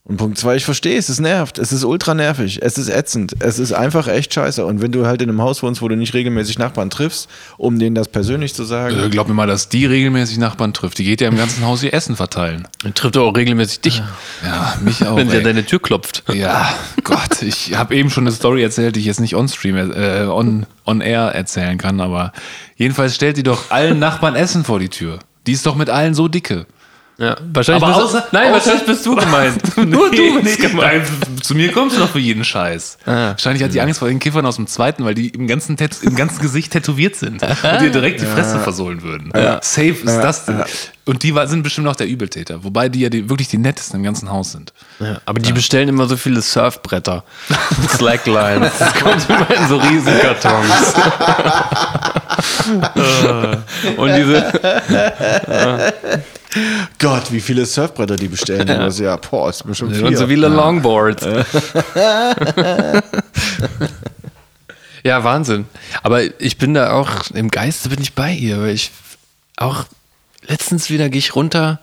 [0.08, 3.34] Und Punkt zwei, ich verstehe es, es nervt, es ist ultra nervig, es ist ätzend,
[3.40, 4.64] es ist einfach echt scheiße.
[4.64, 7.80] Und wenn du halt in einem Haus wohnst, wo du nicht regelmäßig Nachbarn triffst, um
[7.80, 11.00] denen das persönlich zu sagen, Äh, Glaub mir mal, dass die regelmäßig Nachbarn trifft.
[11.00, 12.68] Die geht ja im ganzen Haus ihr Essen verteilen.
[12.84, 14.04] Dann trifft auch regelmäßig dich,
[14.46, 15.16] Ja, mich auch.
[15.16, 16.22] wenn sie an deine Tür klopft.
[16.32, 16.72] Ja,
[17.04, 20.68] Gott, ich habe eben schon eine Story erzählt, die ich jetzt nicht on-stream, äh, on,
[20.86, 22.32] on air erzählen kann, aber
[22.76, 25.18] jedenfalls stellt die doch allen Nachbarn Essen vor die Tür.
[25.48, 26.68] Die ist doch mit allen so dicke.
[27.18, 29.78] Ja, wahrscheinlich Aber bist, außer- nein, außer- wahrscheinlich bist du gemeint.
[29.78, 31.04] Nur Nee, du nee, bist gemeint.
[31.22, 32.98] nein, zu mir kommst du noch für jeden Scheiß.
[33.06, 33.30] Ah.
[33.30, 36.02] Wahrscheinlich hat die Angst vor den Kiffern aus dem zweiten, weil die im ganzen, Tat-
[36.04, 39.32] im ganzen Gesicht tätowiert sind und dir direkt die Fresse versohlen würden.
[39.62, 40.64] Safe ist das denn.
[41.06, 42.64] Und die sind bestimmt auch der Übeltäter.
[42.64, 44.74] Wobei die ja die, wirklich die nettesten im ganzen Haus sind.
[45.00, 47.24] Ja, aber die bestellen immer so viele Surfbretter.
[47.96, 48.72] Slacklines.
[48.80, 50.96] Das kommt immer in so riesen Kartons.
[53.98, 54.52] Und diese,
[57.00, 58.68] Gott, wie viele Surfbretter die bestellen.
[58.68, 60.06] Ja, ja boah, ist bestimmt viel.
[60.06, 61.26] und so viele Longboards.
[65.06, 65.68] Ja, Wahnsinn.
[66.02, 68.90] Aber ich bin da auch, im Geiste bin ich bei ihr, weil ich
[69.56, 69.86] auch
[70.48, 71.80] letztens wieder gehe ich runter,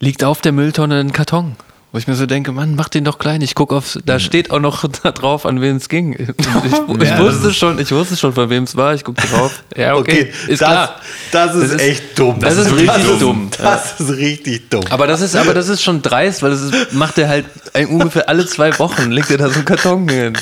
[0.00, 1.54] liegt auf der Mülltonne ein Karton.
[1.94, 3.42] Wo ich mir so denke, Mann, mach den doch klein.
[3.42, 6.14] Ich gucke auf, da steht auch noch da drauf, an wen es ging.
[6.14, 6.46] Ich, ich
[7.06, 8.94] Ja, wusste schon, ich wusste schon, von wem es war.
[8.94, 9.62] Ich gucke drauf.
[9.76, 11.00] Ja, okay, ist das, klar.
[11.32, 12.40] Das ist Das ist- echt dumm.
[12.40, 13.50] das ist richtig dumm.
[13.58, 14.84] Das ist richtig dumm.
[14.90, 17.88] Aber das ist, aber das ist schon dreist, weil das ist, macht er halt ein-
[17.88, 20.32] ungefähr alle zwei Wochen, legt er da so einen Karton hin.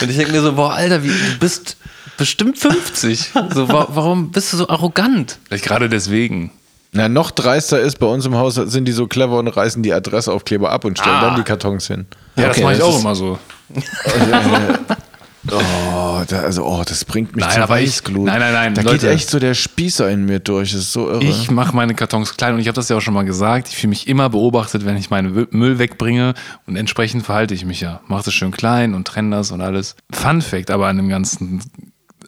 [0.00, 1.76] Und ich denke mir so, boah, Alter, wie, du bist
[2.16, 3.32] bestimmt 50.
[3.54, 5.38] So, wa warum bist du so arrogant?
[5.48, 6.50] Vielleicht gerade deswegen.
[6.96, 9.92] Na, noch dreister ist, bei uns im Haus sind die so clever und reißen die
[9.92, 11.20] Adressaufkleber ab und stellen Ah.
[11.28, 12.06] dann die Kartons hin.
[12.36, 13.38] Ja, das Okay, mache ich das auch immer so.
[15.48, 18.24] Oh, da, also, oh, das bringt mich Nein, zur ich- Weißglut.
[18.26, 18.98] nein, nein, nein, Da Leute.
[19.06, 20.72] geht echt so der Spießer in mir durch.
[20.72, 21.22] Das ist so irre.
[21.22, 23.68] Ich mache meine Kartons klein und ich habe das ja auch schon mal gesagt.
[23.68, 26.34] Ich fühle mich immer beobachtet, wenn ich meinen Müll wegbringe
[26.66, 28.00] und entsprechend verhalte ich mich ja.
[28.08, 29.94] Mache das schön klein und trenne das und alles.
[30.12, 31.60] Fun Fact aber an dem ganzen,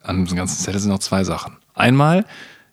[0.04, 1.56] an dem ganzen Zettel sind noch zwei Sachen.
[1.74, 2.24] Einmal,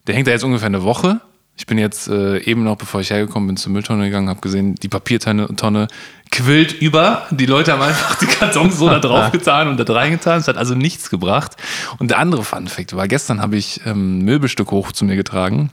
[0.06, 1.22] der hängt da jetzt ungefähr eine Woche.
[1.58, 4.76] Ich bin jetzt äh, eben noch, bevor ich hergekommen bin, zur Mülltonne gegangen, habe gesehen,
[4.76, 5.88] die Papiertonne Tonne
[6.32, 7.28] quillt über.
[7.32, 10.40] Die Leute haben einfach die Kartons so da drauf getan und da reingetan.
[10.40, 11.54] Es hat also nichts gebracht.
[11.98, 15.16] Und der andere Fun Fact war, gestern habe ich ähm, ein Möbelstück hoch zu mir
[15.16, 15.72] getragen.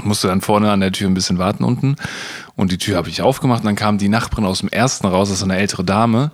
[0.00, 1.96] Musste dann vorne an der Tür ein bisschen warten unten.
[2.54, 3.62] Und die Tür habe ich aufgemacht.
[3.62, 6.30] Und dann kam die Nachbarin aus dem ersten raus, das ist eine ältere Dame.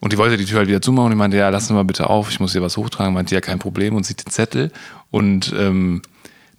[0.00, 1.06] Und die wollte die Tür halt wieder zumachen.
[1.06, 3.34] Und die meinte, ja, lass uns mal bitte auf, ich muss hier was hochtragen, meinte,
[3.34, 3.96] ja, kein Problem.
[3.96, 4.70] Und sieht den Zettel.
[5.10, 6.02] Und ähm,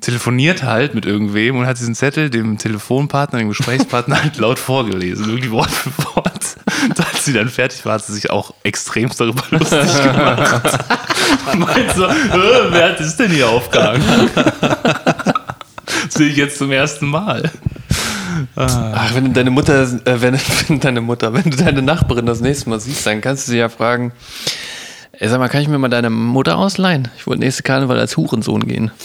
[0.03, 5.25] telefoniert halt mit irgendwem und hat diesen Zettel dem Telefonpartner, dem Gesprächspartner halt laut vorgelesen,
[5.25, 6.55] irgendwie Wort für Wort.
[6.83, 10.61] Und als sie dann fertig war, hat sie sich auch extremst darüber lustig gemacht.
[11.51, 14.29] Und meinte so, wer hat das denn hier aufgehangen?
[16.09, 17.49] Sehe ich jetzt zum ersten Mal.
[18.55, 20.37] Ach, wenn du deine Mutter, äh, wenn,
[20.67, 23.57] wenn deine Mutter, wenn du deine Nachbarin das nächste Mal siehst, dann kannst du sie
[23.57, 24.11] ja fragen,
[25.23, 27.07] ey, sag mal, kann ich mir mal deine Mutter ausleihen?
[27.17, 28.91] Ich wollte nächste Karneval als Hurensohn gehen.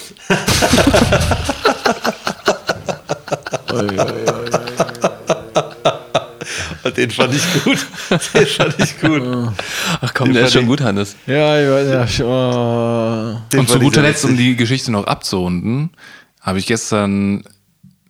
[6.97, 7.87] Den fand ich gut.
[8.35, 9.23] Den fand ich gut.
[10.01, 11.15] Ach komm, der ist schon gut, Hannes.
[11.29, 13.37] ja, ich weiß, ja, oh.
[13.53, 15.91] Den Und zu guter Letzt, um die Geschichte noch abzurunden,
[16.41, 17.45] habe ich gestern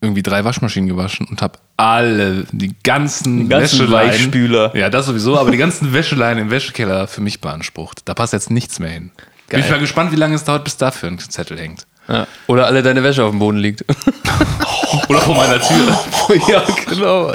[0.00, 4.76] irgendwie drei Waschmaschinen gewaschen und habe alle, die ganzen, ganzen Wäscheleinen, Weichspüler.
[4.76, 8.00] ja das sowieso, aber die ganzen Wäscheleinen im Wäschekeller für mich beansprucht.
[8.04, 9.10] Da passt jetzt nichts mehr hin.
[9.48, 11.86] Bin ich mal gespannt, wie lange es dauert, bis dafür ein Zettel hängt.
[12.08, 12.26] Ja.
[12.48, 13.84] Oder alle deine Wäsche auf dem Boden liegt.
[15.08, 15.98] Oder vor meiner Tür.
[16.48, 17.32] ja, genau.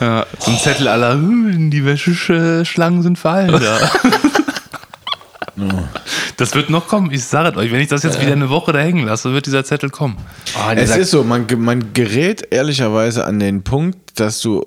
[0.00, 3.62] Ja, so ein Zettel aller, "Hm, die Wäscheschlangen sind veraltet.
[6.36, 7.72] Das wird noch kommen, ich sage es euch.
[7.72, 10.16] Wenn ich das jetzt wieder eine Woche da hängen lasse, wird dieser Zettel kommen.
[10.74, 14.66] Es ist so, man, man gerät ehrlicherweise an den Punkt, dass du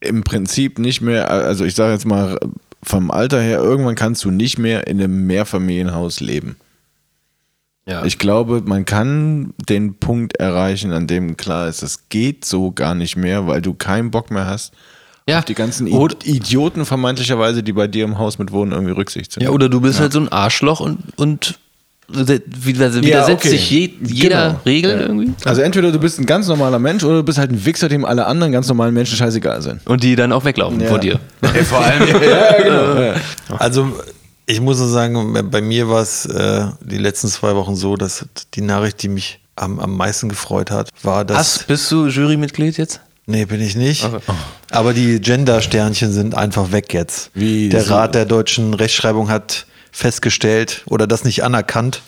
[0.00, 2.38] im Prinzip nicht mehr, also ich sage jetzt mal
[2.82, 6.56] vom Alter her, irgendwann kannst du nicht mehr in einem Mehrfamilienhaus leben.
[7.86, 8.04] Ja.
[8.04, 12.94] Ich glaube, man kann den Punkt erreichen, an dem klar ist, das geht so gar
[12.94, 14.72] nicht mehr, weil du keinen Bock mehr hast
[15.26, 15.38] ja.
[15.38, 18.92] auf die ganzen I Oder- Idioten vermeintlicherweise, die bei dir im Haus mit wohnen, irgendwie
[18.92, 19.54] Rücksicht zu Ja, nehmen.
[19.54, 21.58] oder du bist halt so ein Arschloch und, und
[22.12, 23.48] widersetzt widersetzt okay.
[23.50, 24.60] sich je, jeder Genau.
[24.66, 25.00] Regel Ja.
[25.00, 25.32] irgendwie.
[25.44, 28.04] Also entweder du bist ein ganz normaler Mensch oder du bist halt ein Wichser, dem
[28.04, 29.86] alle anderen ganz normalen Menschen scheißegal sind.
[29.86, 30.88] Und die dann auch weglaufen Ja.
[30.88, 31.20] vor dir.
[31.68, 32.08] vor allem,
[33.58, 33.88] Also
[34.46, 38.26] ich muss nur sagen, bei mir war es äh, die letzten zwei Wochen so, dass
[38.54, 41.38] die Nachricht, die mich am, am meisten gefreut hat, war, dass...
[41.38, 43.00] Hast, bist du Jurymitglied jetzt?
[43.26, 44.04] Nee, bin ich nicht.
[44.04, 44.20] Also.
[44.70, 47.30] Aber die Gender-Sternchen sind einfach weg jetzt.
[47.34, 47.94] Wie der so?
[47.94, 52.02] Rat der deutschen Rechtschreibung hat festgestellt oder das nicht anerkannt.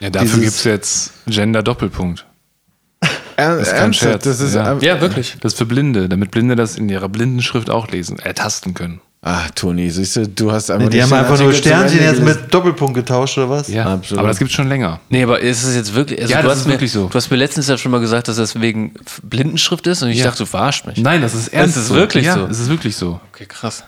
[0.00, 2.26] ja, dafür gibt es jetzt Gender-Doppelpunkt.
[3.36, 4.24] Er, ist kein ernsthaft, Scherz.
[4.24, 4.70] Das ist, Ja.
[4.72, 5.36] ähm, Ja, wirklich.
[5.40, 9.00] Das ist für Blinde, damit Blinde das in ihrer Blindenschrift auch lesen, ertasten können.
[9.26, 12.02] Ach, Toni, siehst du, du hast einfach die nicht haben den einfach nur Artikel Sternchen
[12.02, 13.68] jetzt mit Doppelpunkt getauscht oder was?
[13.68, 14.18] Ja, Absolut.
[14.18, 15.00] aber das gibt es schon länger.
[15.08, 16.20] Nee, aber ist es jetzt wirklich.
[16.20, 17.06] Also Ja, du das hast ist mir, wirklich so.
[17.08, 20.18] Du hast mir letztens ja schon mal gesagt, dass das wegen Blindenschrift ist und ich
[20.18, 20.26] Ja.
[20.26, 20.98] dachte, du verarscht mich.
[20.98, 21.74] Nein, das ist ernst.
[21.78, 21.94] ist so.
[21.94, 22.44] wirklich ja, so.
[22.50, 23.18] Es ist wirklich so.
[23.32, 23.84] Okay, krass.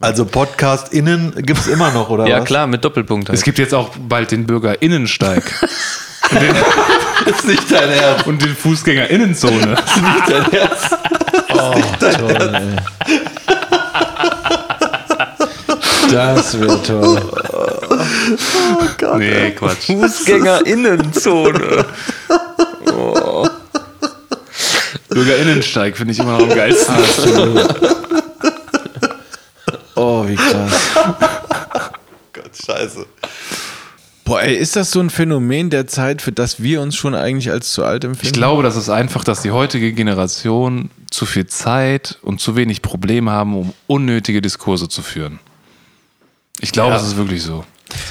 [0.00, 2.44] Also PodcastInnen gibt es immer noch, oder Ja, was?
[2.44, 3.30] klar, mit Doppelpunkt.
[3.30, 3.38] Halt.
[3.38, 5.44] Es gibt jetzt auch bald den BürgerInnensteig.
[7.24, 8.26] ist nicht dein Ernst.
[8.26, 9.76] Und die Fußgängerinnenzone.
[11.48, 12.76] Toll, ey.
[16.10, 17.22] Das wird toll.
[19.18, 19.86] nee, Quatsch.
[19.86, 21.86] Fußgängerinnenzone.
[25.08, 26.94] Bürgerinnensteig finde ich immer noch am geilsten.
[29.94, 30.72] Oh, wie krass.
[32.32, 33.06] Gott, scheiße.
[34.26, 37.50] Boah, ey, ist das so ein Phänomen der Zeit, für das wir uns schon eigentlich
[37.50, 38.26] als zu alt empfinden?
[38.26, 42.82] Ich glaube, das ist einfach, dass die heutige Generation zu viel Zeit und zu wenig
[42.82, 45.38] Probleme haben, um unnötige Diskurse zu führen.
[46.60, 46.96] Ich glaube, Ja.
[46.98, 47.64] das ist wirklich so.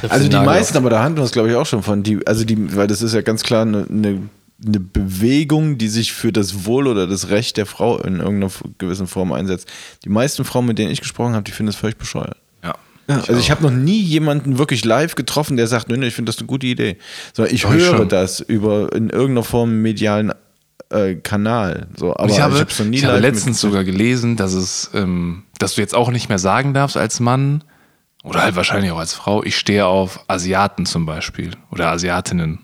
[0.10, 2.02] Also die meisten, aber da handeln wir es, glaube ich, auch schon von.
[2.04, 4.22] Die, also die, weil das ist ja ganz klar eine, eine,
[4.66, 9.08] eine Bewegung, die sich für das Wohl oder das Recht der Frau in irgendeiner gewissen
[9.08, 9.68] Form einsetzt.
[10.06, 12.38] Die meisten Frauen, mit denen ich gesprochen habe, die finden das völlig bescheuert.
[12.64, 13.18] Ja.
[13.18, 16.32] also ich habe noch nie jemanden wirklich live getroffen, der sagt, nö, nö, ich finde
[16.32, 16.98] das eine gute Idee.
[17.34, 18.10] Sondern ich Doch, ich höre schon.
[18.10, 20.34] das über in irgendeiner Form medialen
[20.90, 21.88] äh, Kanal.
[21.98, 25.44] So, aber ich habe, hab's noch nie ich habe letztens sogar gelesen, dass es, ähm,
[25.60, 27.64] dass du jetzt auch nicht mehr sagen darfst als Mann
[28.26, 32.60] oder halt wahrscheinlich auch als Frau, ich stehe auf Asiaten zum Beispiel oder Asiatinnen.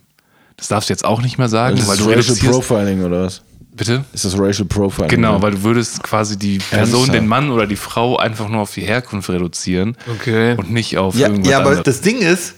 [0.58, 2.52] Das darfst du jetzt auch nicht mehr sagen, Das weil ist du Racial.
[2.52, 3.42] Profiling oder was?
[3.74, 4.04] Bitte?
[4.14, 5.10] Ist das Racial Profiling?
[5.10, 5.44] Genau, oder?
[5.44, 7.14] weil du würdest quasi die Person, Ernsthaft?
[7.14, 10.56] den Mann oder die Frau einfach nur auf die Herkunft reduzieren Okay.
[10.58, 11.86] und nicht auf Ja, irgendwas ja aber anderes.
[11.86, 12.56] das Ding ist,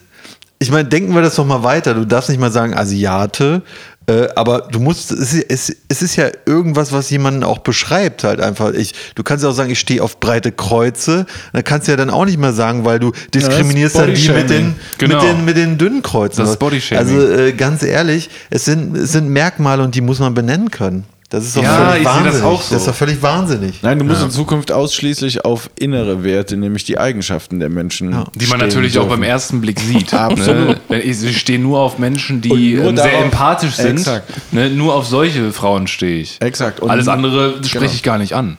[0.60, 1.94] ich meine, denken wir das doch mal weiter.
[1.94, 3.62] Du darfst nicht mal sagen Asiate,
[4.08, 8.24] äh, aber du musst, es ist, es, es ist ja irgendwas, was jemanden auch beschreibt
[8.24, 8.74] halt einfach.
[8.74, 11.26] Ich, du kannst ja auch sagen, ich stehe auf breite Kreuze.
[11.54, 14.50] Da kannst du ja dann auch nicht mehr sagen, weil du diskriminierst dann die mit
[14.50, 15.16] den, Genau.
[15.16, 16.42] mit den, mit den dünnen Kreuzen.
[16.42, 17.00] Das ist Bodyshaming.
[17.00, 21.06] Also äh, ganz ehrlich, es sind, es sind Merkmale und die muss man benennen können.
[21.34, 22.44] Das ist doch Ja, völlig ich sehe das wahnsinnig.
[22.46, 22.74] auch so.
[22.76, 23.80] Das ist doch völlig wahnsinnig.
[23.82, 28.16] Nein, du musst in Zukunft ausschließlich auf innere Werte, nämlich die Eigenschaften der Menschen.
[28.36, 29.22] Die man natürlich auch dürfen.
[29.22, 30.14] beim ersten Blick sieht.
[30.14, 30.68] Absolut.
[30.70, 30.78] Ne?
[30.90, 33.98] Wenn Ich stehe nur auf Menschen, die nur ähm, sehr darauf- empathisch sind.
[33.98, 34.30] Exakt.
[34.54, 34.70] Ne?
[34.70, 36.38] Nur auf solche Frauen stehe ich.
[36.40, 36.82] Exakt.
[36.82, 37.92] Und- Alles andere spreche Genau.
[37.92, 38.56] ich gar nicht an.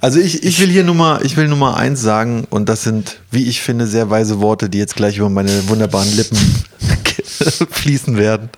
[0.00, 3.44] Also ich, ich will hier Nummer, ich will Nummer eins sagen und das sind, wie
[3.44, 6.36] ich finde, sehr weise Worte, die jetzt gleich über meine wunderbaren Lippen
[7.70, 8.50] fließen werden.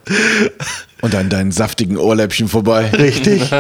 [1.01, 2.91] Und an deinen saftigen Ohrläppchen vorbei.
[2.91, 3.53] Richtig.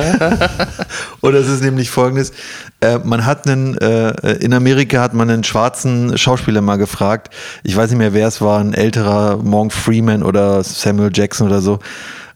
[1.20, 2.32] und das ist nämlich folgendes.
[2.80, 7.34] Äh, man hat einen, äh, in Amerika hat man einen schwarzen Schauspieler mal gefragt.
[7.62, 11.60] Ich weiß nicht mehr, wer es war, ein älterer Morgan Freeman oder Samuel Jackson oder
[11.60, 11.80] so.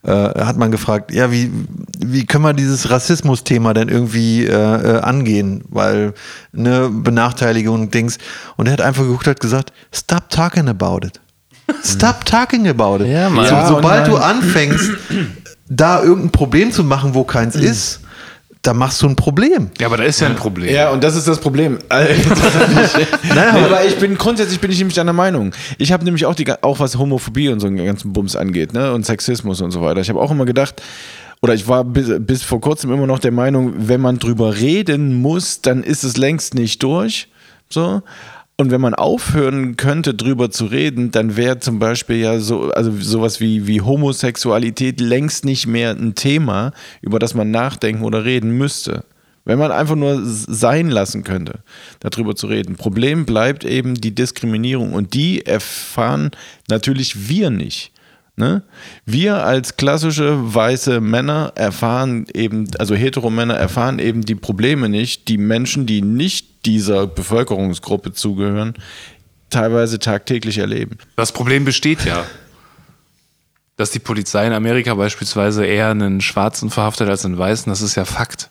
[0.01, 1.51] Äh, hat man gefragt, ja, wie,
[1.99, 5.63] wie können wir dieses Rassismus-Thema denn irgendwie äh, äh, angehen?
[5.67, 6.13] Weil
[6.55, 8.17] eine Benachteiligung und Dings.
[8.55, 11.19] Und er hat einfach geguckt, hat gesagt, stop talking about it.
[11.83, 13.07] Stop talking about it.
[13.11, 13.45] Ja, Mann.
[13.45, 14.91] So, Ja, sobald du anfängst,
[15.67, 18.01] da irgendein Problem zu machen, wo keins ist,
[18.61, 19.69] da machst du ein Problem.
[19.79, 20.73] Ja, aber da ist ja ein Problem.
[20.73, 21.79] Ja, und das ist das Problem.
[21.89, 22.11] Also,
[23.23, 25.53] nee, aber ich bin grundsätzlich bin ich nämlich deiner Meinung.
[25.77, 28.93] Ich habe nämlich auch die auch was Homophobie und so einen ganzen Bums angeht, ne,
[28.93, 30.01] und Sexismus und so weiter.
[30.01, 30.81] Ich habe auch immer gedacht,
[31.41, 35.21] oder ich war bis, bis vor kurzem immer noch der Meinung, wenn man drüber reden
[35.21, 37.29] muss, dann ist es längst nicht durch.
[37.69, 38.01] So.
[38.59, 42.91] Und wenn man aufhören könnte, drüber zu reden, dann wäre zum Beispiel ja so, also
[42.99, 48.57] sowas wie, wie Homosexualität längst nicht mehr ein Thema, über das man nachdenken oder reden
[48.57, 49.05] müsste.
[49.45, 51.59] Wenn man einfach nur sein lassen könnte,
[52.01, 52.75] darüber zu reden.
[52.75, 56.31] Problem bleibt eben die Diskriminierung und die erfahren
[56.67, 57.93] natürlich wir nicht.
[58.35, 58.63] Ne?
[59.05, 65.37] Wir als klassische weiße Männer erfahren eben, also Heteromänner erfahren eben die Probleme nicht, die
[65.37, 68.73] Menschen, die nicht dieser Bevölkerungsgruppe zugehören,
[69.49, 70.97] teilweise tagtäglich erleben.
[71.15, 72.25] Das Problem besteht ja.
[73.77, 77.95] Dass die Polizei in Amerika beispielsweise eher einen Schwarzen verhaftet als einen Weißen, das ist
[77.95, 78.49] ja Fakt.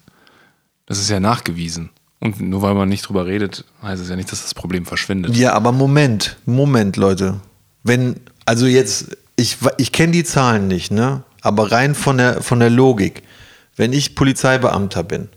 [0.86, 1.90] Das ist ja nachgewiesen.
[2.20, 5.36] Und nur weil man nicht drüber redet, heißt es ja nicht, dass das Problem verschwindet.
[5.36, 7.40] Ja, aber Moment, Moment, Leute.
[7.84, 11.22] Wenn, also jetzt, ich, ich kenne die Zahlen nicht, ne?
[11.42, 13.22] Aber rein von der, von der Logik,
[13.76, 15.28] wenn ich Polizeibeamter bin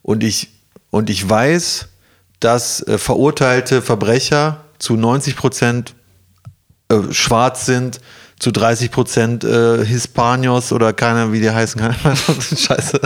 [0.00, 0.48] und ich,
[0.90, 1.88] und ich weiß,
[2.44, 5.94] dass äh, verurteilte Verbrecher zu 90 Prozent
[6.88, 8.00] äh, schwarz sind,
[8.38, 11.94] zu 30 Prozent äh, Hispanios oder keiner, wie die heißen kann.
[12.56, 13.00] Scheiße.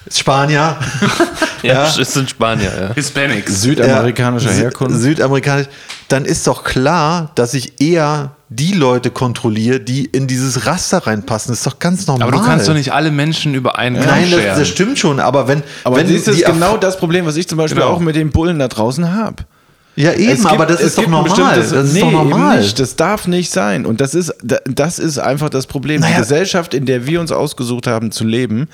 [0.10, 0.76] Spanier.
[1.62, 2.94] Ja, es sind Spanier, ja.
[2.94, 3.60] Hispanics.
[3.62, 4.96] Südamerikanischer Ja, Herkunft.
[4.96, 5.66] Sü Südamerikanisch.
[6.08, 11.52] Dann ist doch klar, dass ich eher die Leute kontrolliere, die in dieses Raster reinpassen.
[11.52, 12.28] Das ist doch ganz normal.
[12.28, 15.20] Aber du kannst doch nicht alle Menschen über einen Kamm Nein, das, das stimmt schon,
[15.20, 15.62] aber wenn.
[15.84, 17.92] Aber wenn das ist genau das Problem, was ich zum Beispiel Genau.
[17.94, 19.44] auch mit den Bullen da draußen habe.
[19.96, 21.24] Ja, eben, gibt- aber das ist doch normal.
[21.24, 22.58] bestimmtes- Das ist nee, doch normal.
[22.60, 22.78] Nicht.
[22.80, 23.84] Das darf nicht sein.
[23.84, 26.00] Und das ist, da- das ist einfach das Problem.
[26.00, 26.14] Naja.
[26.14, 28.68] Die Gesellschaft, in der wir uns ausgesucht haben zu leben,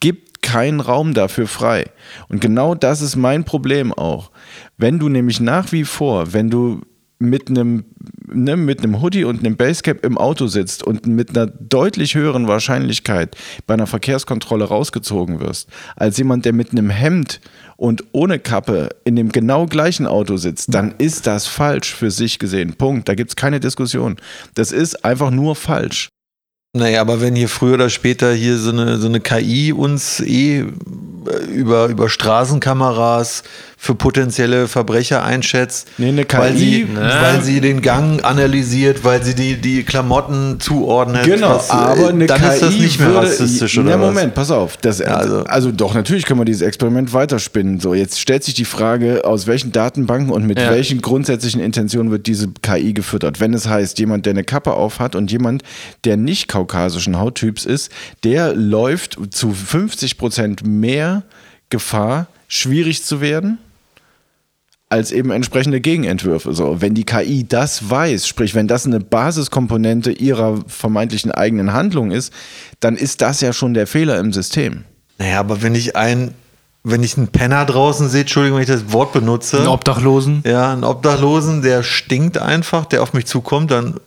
[0.00, 1.86] gibt keinen Raum dafür frei.
[2.28, 4.30] Und genau das ist mein Problem auch.
[4.76, 6.82] Wenn du nämlich nach wie vor, wenn du
[7.18, 7.84] mit einem
[8.32, 12.46] ne, mit einem Hoodie und einem Basecap im Auto sitzt und mit einer deutlich höheren
[12.46, 17.40] Wahrscheinlichkeit bei einer Verkehrskontrolle rausgezogen wirst, als jemand, der mit einem Hemd
[17.76, 22.38] und ohne Kappe in dem genau gleichen Auto sitzt, dann ist das falsch für sich
[22.38, 22.74] gesehen.
[22.74, 23.08] Punkt.
[23.08, 24.16] Da gibt es keine Diskussion.
[24.54, 26.08] Das ist einfach nur falsch.
[26.74, 30.64] Naja, aber wenn hier früher oder später hier so eine, so eine KI uns eh
[31.52, 33.42] über, über Straßenkameras
[33.80, 37.00] für potenzielle Verbrecher einschätzt, Nee, eine weil, KI, sie, ne?
[37.20, 41.24] weil sie den Gang analysiert, weil sie die, die Klamotten zuordnet.
[41.24, 44.00] Genau, was, äh, aber eine dann KI ist das nicht mehr würde, rassistisch Na, oder
[44.00, 44.06] was?
[44.14, 44.78] Moment, pass auf.
[44.78, 47.78] Das, also, also- doch, natürlich können wir dieses Experiment weiterspinnen.
[47.78, 50.70] So, jetzt stellt sich die Frage, aus welchen Datenbanken und mit Ja.
[50.70, 53.38] welchen grundsätzlichen Intentionen wird diese KI gefüttert.
[53.38, 55.62] Wenn es heißt, jemand, der eine Kappe auf hat und jemand,
[56.04, 57.90] der nicht kaukasischen Hauttyps ist,
[58.24, 61.22] der läuft zu 50 Prozent mehr
[61.70, 63.58] Gefahr, schwierig zu werden
[64.90, 66.54] als eben entsprechende Gegenentwürfe.
[66.54, 72.10] So, wenn die KI das weiß, sprich, wenn das eine Basiskomponente ihrer vermeintlichen eigenen Handlung
[72.10, 72.32] ist,
[72.80, 74.84] dann ist das ja schon der Fehler im System.
[75.18, 76.32] Naja, aber wenn ich einen,
[76.84, 79.58] wenn ich einen Penner draußen sehe, Entschuldigung, wenn ich das Wort benutze.
[79.58, 80.42] Einen Obdachlosen.
[80.46, 84.00] Ja, einen Obdachlosen, der stinkt einfach, der auf mich zukommt, dann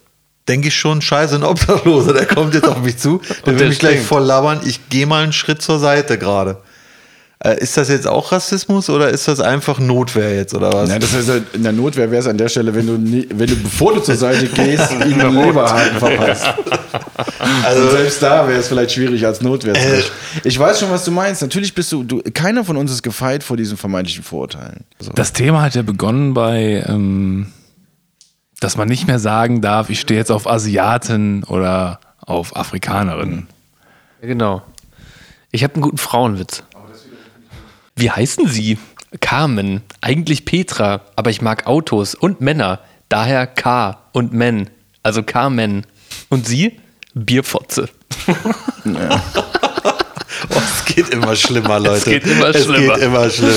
[0.47, 3.79] denke ich schon, scheiße, ein Obdachloser, der kommt jetzt auf mich zu, der will mich
[3.79, 6.57] gleich voll labern, ich gehe mal einen Schritt zur Seite gerade.
[7.43, 10.89] Äh, ist das jetzt auch Rassismus oder ist das einfach Notwehr jetzt oder was?
[10.89, 13.47] Ja, das heißt, in der Notwehr wäre es an der Stelle, wenn du, nie, wenn
[13.47, 16.45] du bevor du zur Seite gehst, ihm einen Leberhaken verpasst.
[17.63, 19.73] Also selbst da wäre es vielleicht schwierig als Notwehr.
[19.73, 20.03] zu Äh.
[20.43, 21.41] Ich weiß schon, was du meinst.
[21.41, 24.81] Natürlich bist du, du, keiner von uns ist gefeit vor diesen vermeintlichen Vorurteilen.
[24.99, 25.11] So.
[25.13, 27.47] Das Thema hat ja begonnen bei, ähm,
[28.61, 33.47] dass man nicht mehr sagen darf, ich stehe jetzt auf Asiaten oder auf Afrikanerinnen.
[34.21, 34.61] Ja, genau.
[35.51, 36.63] Ich habe einen guten Frauenwitz.
[37.95, 38.77] Wie heißen Sie?
[39.19, 39.81] Carmen.
[39.99, 42.79] Eigentlich Petra, aber ich mag Autos und Männer.
[43.09, 44.69] Daher K und Men.
[45.03, 45.85] Also Carmen.
[46.29, 46.79] Und Sie?
[47.13, 47.89] Bierfotze.
[50.49, 52.09] Oh, es geht immer schlimmer, Leute.
[52.09, 52.95] geht immer es schlimmer.
[52.95, 53.53] geht immer schlimmer.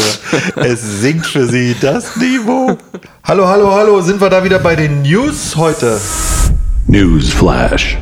[0.56, 2.76] es sinkt für sie das Niveau.
[3.24, 6.00] Hallo, hallo, hallo, sind wir da wieder bei den News heute?
[6.86, 7.96] Newsflash.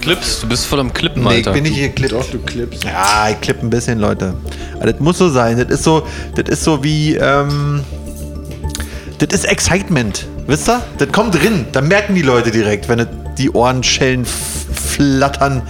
[0.00, 1.52] Clips, du bist voll am Klippen, Nee, ich Alter.
[1.52, 2.12] bin nicht geklippt.
[2.12, 2.82] Doch, du klippst.
[2.84, 4.34] Ja, ich klipp ein bisschen, Leute.
[4.80, 5.56] Aber das muss so sein.
[5.58, 7.82] Das ist so, das ist so wie, ähm,
[9.18, 10.26] das ist Excitement.
[10.48, 10.82] Wisst ihr?
[10.98, 11.66] Das kommt drin.
[11.70, 13.06] Da merken die Leute direkt, wenn
[13.38, 14.66] die Ohrenschellen f-
[14.96, 15.62] flattern,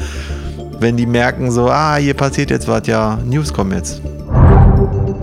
[0.83, 4.03] wenn die merken so, ah, hier passiert jetzt was, ja, News kommen jetzt.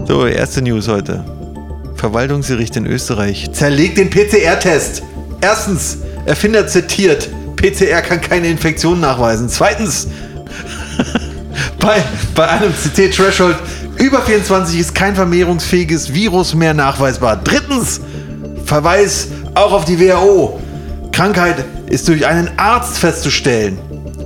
[0.07, 1.23] So, erste News heute.
[1.95, 5.03] Verwaltungsgericht in Österreich zerlegt den PCR-Test.
[5.41, 9.49] Erstens, Erfinder zitiert, PCR kann keine Infektion nachweisen.
[9.49, 10.07] Zweitens,
[11.79, 12.01] bei,
[12.33, 13.57] bei einem CT-Threshold
[13.97, 17.37] über 24 ist kein vermehrungsfähiges Virus mehr nachweisbar.
[17.43, 17.99] Drittens,
[18.65, 20.59] Verweis auch auf die WHO.
[21.11, 23.77] Krankheit ist durch einen Arzt festzustellen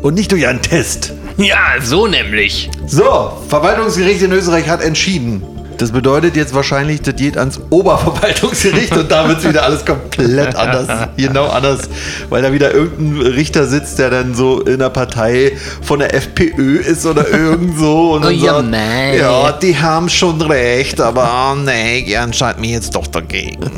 [0.02, 1.14] und nicht durch einen Test.
[1.38, 2.70] Ja, so nämlich.
[2.88, 5.44] So, Verwaltungsgericht in Österreich hat entschieden.
[5.80, 11.10] Das bedeutet jetzt wahrscheinlich, das geht ans Oberverwaltungsgericht und da wird wieder alles komplett anders.
[11.18, 11.90] Genau anders.
[12.30, 16.78] Weil da wieder irgendein Richter sitzt, der dann so in der Partei von der FPÖ
[16.78, 18.12] ist oder irgend so.
[18.14, 19.18] Und Oh ja, sagt, mei.
[19.18, 23.58] ja, die haben schon recht, aber oh, nee, entscheide mich jetzt doch dagegen.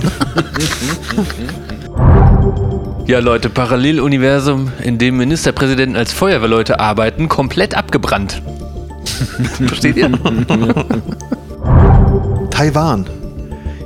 [3.07, 8.41] Ja, Leute, Paralleluniversum, in dem Ministerpräsidenten als Feuerwehrleute arbeiten, komplett abgebrannt.
[9.67, 10.11] Versteht ihr?
[12.49, 13.05] Taiwan.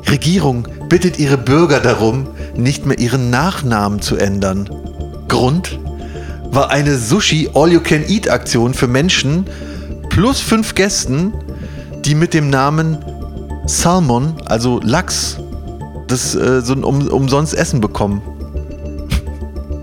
[0.10, 4.70] Regierung bittet ihre Bürger darum, nicht mehr ihren Nachnamen zu ändern.
[5.28, 5.78] Grund
[6.52, 9.46] war eine Sushi All-You-Can-Eat-Aktion für Menschen
[10.08, 11.34] plus fünf Gästen,
[12.06, 12.98] die mit dem Namen
[13.66, 15.40] Salmon, also Lachs,
[16.08, 18.22] das äh, so ein um, umsonst Essen bekommen.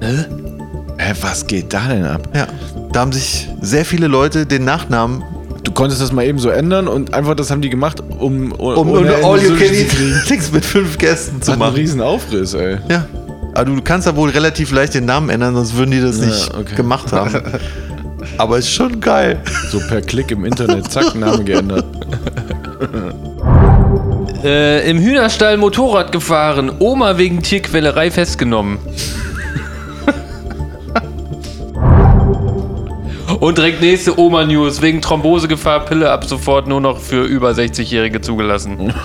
[0.01, 2.29] Hä, was geht da denn ab?
[2.35, 2.47] Ja,
[2.93, 5.23] da haben sich sehr viele Leute den Nachnamen
[5.67, 8.89] Du konntest das mal eben so ändern und einfach das haben die gemacht, um, um
[8.95, 9.75] eine Ende Sushi zu kriegen.
[9.75, 11.75] All-You-Can-Eat mit fünf Gästen zu Hat einen machen.
[11.75, 12.79] riesen Aufriss, ey.
[12.89, 13.05] Ja.
[13.53, 16.27] Aber du kannst ja wohl relativ leicht den Namen ändern, sonst würden die das Ja,
[16.27, 16.75] nicht okay.
[16.77, 17.35] gemacht haben.
[18.39, 19.41] Aber ist schon geil.
[19.71, 21.85] So per Klick im Internet, zack, Name geändert.
[24.45, 28.79] Äh, Im Hühnerstall Motorrad gefahren, Oma wegen Tierquälerei festgenommen.
[33.47, 34.83] Und direkt nächste Oma-News.
[34.83, 38.93] Wegen Thrombosegefahr Pille ab sofort nur noch für über 60-Jährige zugelassen.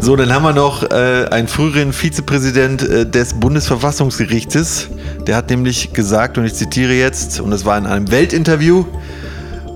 [0.00, 4.90] So, dann haben wir noch äh, einen früheren Vizepräsident äh, des Bundesverfassungsgerichtes.
[5.26, 8.84] Der hat nämlich gesagt, und ich zitiere jetzt, und es war in einem Weltinterview,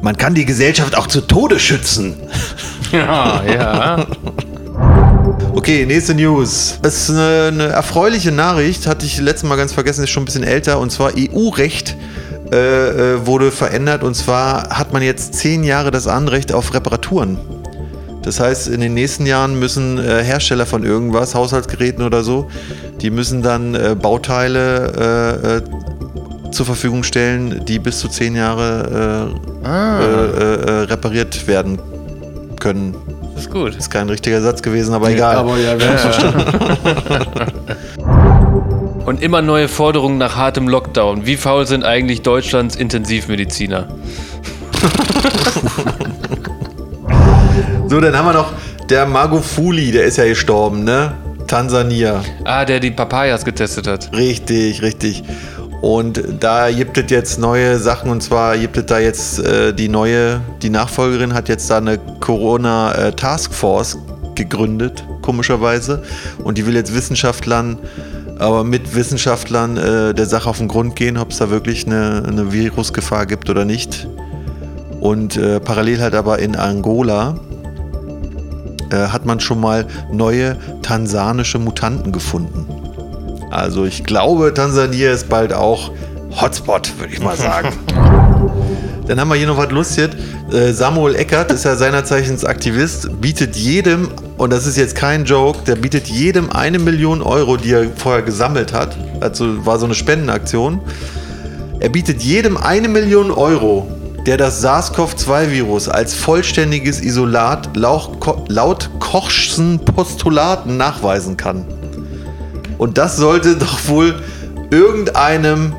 [0.02, 2.16] man kann die Gesellschaft auch zu Tode schützen.
[2.92, 4.06] Ja, ja.
[5.54, 6.78] Okay, nächste News.
[6.82, 10.26] Es ist eine, eine erfreuliche Nachricht, hatte ich letztes Mal ganz vergessen, ist schon ein
[10.26, 10.78] bisschen älter.
[10.78, 11.96] Und zwar EU-Recht
[12.52, 12.56] äh,
[13.14, 14.02] äh, wurde verändert.
[14.02, 17.38] Und zwar hat man jetzt zehn Jahre das Anrecht auf Reparaturen.
[18.22, 22.48] Das heißt, in den nächsten Jahren müssen äh, Hersteller von irgendwas, Haushaltsgeräten oder so,
[23.00, 29.34] die müssen dann äh, Bauteile äh, äh, zur Verfügung stellen, die bis zu zehn Jahre
[29.64, 29.98] Ah.
[30.84, 31.78] repariert werden
[32.58, 32.94] können.
[33.38, 33.76] Das ist gut.
[33.76, 35.36] Ist kein richtiger Satz gewesen, aber egal.
[35.36, 36.42] Aber ja, wir haben verstanden.
[39.06, 41.24] Und immer neue Forderungen nach hartem Lockdown.
[41.24, 43.86] Wie faul sind eigentlich Deutschlands Intensivmediziner?
[47.90, 48.52] So, dann haben wir noch
[48.90, 51.14] der Magufuli, der ist ja gestorben, ne?
[51.46, 52.22] Tansania.
[52.44, 54.10] Ah, der die Papayas getestet hat.
[54.12, 55.24] Richtig, richtig.
[55.80, 59.88] Und da gibt es jetzt neue Sachen und zwar gibt es da jetzt äh, die
[59.88, 63.98] neue, die Nachfolgerin hat jetzt da eine Corona äh, Taskforce
[64.34, 66.02] gegründet, komischerweise.
[66.42, 67.78] Und die will jetzt Wissenschaftlern,
[68.38, 72.24] aber mit Wissenschaftlern äh, der Sache auf den Grund gehen, ob es da wirklich eine,
[72.26, 74.08] eine Virusgefahr gibt oder nicht.
[75.00, 77.38] Und äh, parallel halt aber in Angola
[78.90, 82.66] äh, hat man schon mal neue tansanische Mutanten gefunden.
[83.50, 85.90] Also ich glaube, Tansania ist bald auch
[86.40, 87.70] Hotspot, würde ich mal sagen.
[89.06, 90.10] Dann haben wir hier noch was Lustiges.
[90.52, 95.24] Äh, Samuel Eckert ist ja seiner Zeichens Aktivist, bietet jedem, und das ist jetzt kein
[95.24, 98.96] Joke, der bietet jedem eine Million Euro, die er vorher gesammelt hat.
[99.20, 100.80] Also war so eine Spendenaktion.
[101.80, 103.86] Er bietet jedem eine Million Euro,
[104.26, 111.64] der das SARS-CoV-2-Virus als vollständiges Isolat laut Kochschen Postulaten nachweisen kann.
[112.78, 114.14] Und das sollte doch wohl
[114.70, 115.74] irgendeinem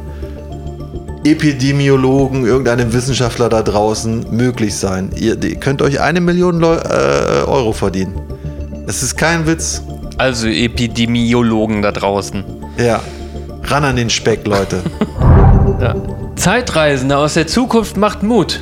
[1.23, 5.11] Epidemiologen, irgendeinem Wissenschaftler da draußen möglich sein.
[5.15, 8.19] Ihr, ihr könnt euch eine Million Leu äh, Euro verdienen.
[8.87, 9.81] Es ist kein Witz.
[10.17, 12.43] Also Epidemiologen da draußen.
[12.77, 13.01] Ja.
[13.63, 14.81] Ran an den Speck, Leute.
[15.79, 15.95] Ja.
[16.35, 18.59] Zeitreisende aus der Zukunft macht Mut.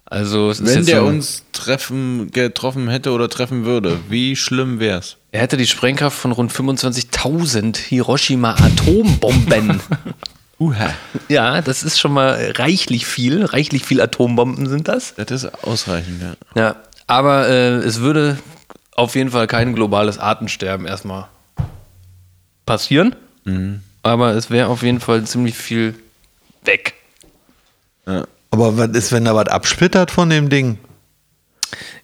[0.05, 5.17] Also es Wenn der so, uns treffen, getroffen hätte oder treffen würde, wie schlimm wär's?
[5.33, 9.81] er hätte die Sprengkraft von rund 25.000 Hiroshima-Atombomben.
[10.59, 10.93] Uha.
[11.27, 13.43] ja, das ist schon mal reichlich viel.
[13.43, 15.15] Reichlich viel Atombomben sind das.
[15.15, 16.35] Das ist ausreichend, ja.
[16.55, 16.75] Ja,
[17.07, 18.37] aber äh, es würde
[18.95, 21.27] auf jeden Fall kein globales Artensterben erstmal
[22.65, 23.15] passieren.
[24.03, 25.95] Aber es wäre auf jeden Fall ziemlich viel
[26.65, 26.93] weg.
[28.51, 30.77] aber was ist, wenn da was absplittert von dem Ding?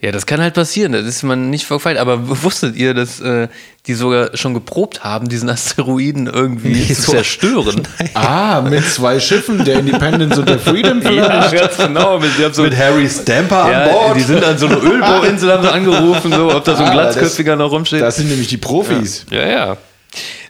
[0.01, 0.93] Ja, das kann halt passieren.
[0.93, 1.97] Das ist man nicht verfeilt.
[1.97, 3.49] Aber wusstet ihr, dass äh,
[3.85, 7.81] die sogar schon geprobt haben, diesen Asteroiden irgendwie Nee, zu so- zerstören?
[8.13, 11.09] Ah, mit zwei Schiffen, der Independence und der Freedom Ja,
[11.49, 11.53] vielleicht.
[11.53, 12.17] ganz genau.
[12.17, 14.15] Mit, die haben so, Mit Harry Stamper ja, an Bord?
[14.15, 16.93] die sind an so einer Ölbohrinsel, haben sie angerufen, so, ob da so ein Ah,
[16.93, 18.01] Glatzköpfiger noch rumsteht.
[18.01, 19.25] Das sind nämlich die Profis.
[19.31, 19.77] Ja, ja.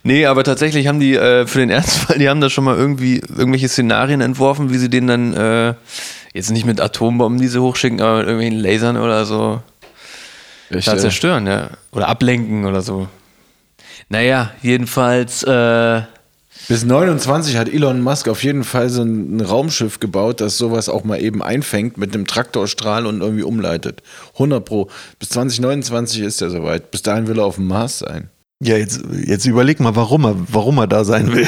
[0.03, 3.15] Nee, aber tatsächlich haben die äh, für den Ernstfall, die haben da schon mal irgendwie
[3.35, 5.73] irgendwelche Szenarien entworfen, wie sie den dann äh,
[6.33, 9.61] jetzt nicht mit Atombomben, die sie hochschicken, aber mit irgendwelchen Lasern oder so
[10.69, 11.69] Echt, da äh, zerstören, ja.
[11.91, 13.07] Oder ablenken oder so.
[14.09, 16.01] Naja, jedenfalls, äh,
[16.67, 20.89] Bis 29 hat Elon Musk auf jeden Fall so ein, ein Raumschiff gebaut, das sowas
[20.89, 24.03] auch mal eben einfängt mit einem Traktorstrahl und irgendwie umleitet.
[24.33, 24.89] 100 pro.
[25.17, 26.91] Bis 2029 ist er soweit.
[26.91, 28.29] Bis dahin will er auf dem Mars sein.
[28.61, 31.47] Ja, jetzt, jetzt überleg mal, warum er, warum er da sein will.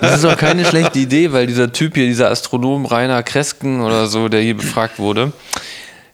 [0.00, 4.08] Das ist auch keine schlechte Idee, weil dieser Typ hier, dieser Astronom Rainer Kresken oder
[4.08, 5.32] so, der hier befragt wurde,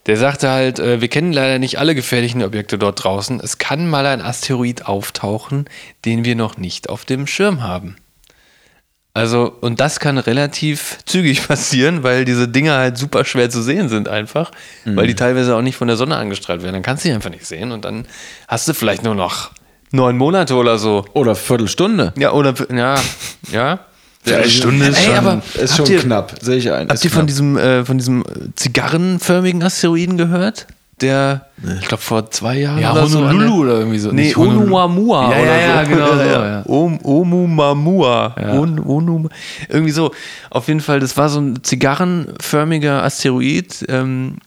[0.04, 3.40] der sagte halt, äh, wir kennen leider nicht alle gefährlichen Objekte dort draußen.
[3.40, 5.64] Es kann mal ein Asteroid auftauchen,
[6.04, 7.96] den wir noch nicht auf dem Schirm haben.
[9.19, 13.89] Also, und das kann relativ zügig passieren, weil diese Dinger halt super schwer zu sehen
[13.89, 14.51] sind einfach,
[14.85, 16.75] weil die teilweise auch nicht von der Sonne angestrahlt werden.
[16.75, 18.07] Dann kannst du die einfach nicht sehen und dann
[18.47, 19.51] hast du vielleicht nur noch
[19.91, 21.05] neun Monate oder so.
[21.14, 22.12] Oder Viertelstunde.
[22.19, 22.95] Ja, oder, ja,
[23.53, 23.81] ja.
[24.27, 26.89] Ja, Stunde ist Ey, schon- aber ist schon ihr- knapp, sehe ich ein.
[26.89, 28.25] Habt ihr von diesem, äh, von diesem
[28.57, 30.66] zigarrenförmigen Asteroiden gehört?
[31.01, 31.46] Der,
[31.80, 33.18] ich glaube, vor zwei Jahren Ja, oder so.
[33.20, 34.11] Honolulu der- oder irgendwie so.
[34.11, 34.34] Nee.
[34.34, 35.90] Oumuamua Ja, oder ja, ja, so.
[35.90, 36.62] genau so, ja.
[36.66, 38.34] Om, Oumuamua.
[38.40, 38.53] Ja.
[38.55, 39.28] On, Onum,
[39.68, 40.12] irgendwie so.
[40.51, 44.38] Auf jeden Fall, das war so ein zigarrenförmiger Asteroid, ähm,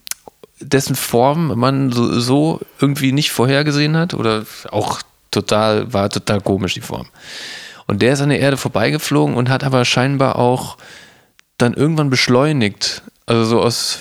[0.59, 6.73] dessen Form man so, so irgendwie nicht vorhergesehen hat oder auch total, war total komisch
[6.75, 7.07] die Form.
[7.87, 10.77] Und der ist an der Erde vorbeigeflogen und hat aber scheinbar auch
[11.57, 13.01] dann irgendwann beschleunigt.
[13.25, 13.99] Also so aus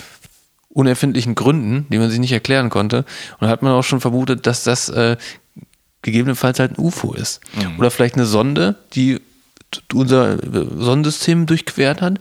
[0.73, 2.99] unerfindlichen Gründen, die man sich nicht erklären konnte.
[3.39, 5.16] Und da hat man auch schon vermutet, dass das äh,
[6.03, 7.41] gegebenenfalls halt ein UFO ist.
[7.79, 9.21] Oder vielleicht eine Sonde, die
[9.93, 12.18] unser äh, Sonnensystem durchquert hat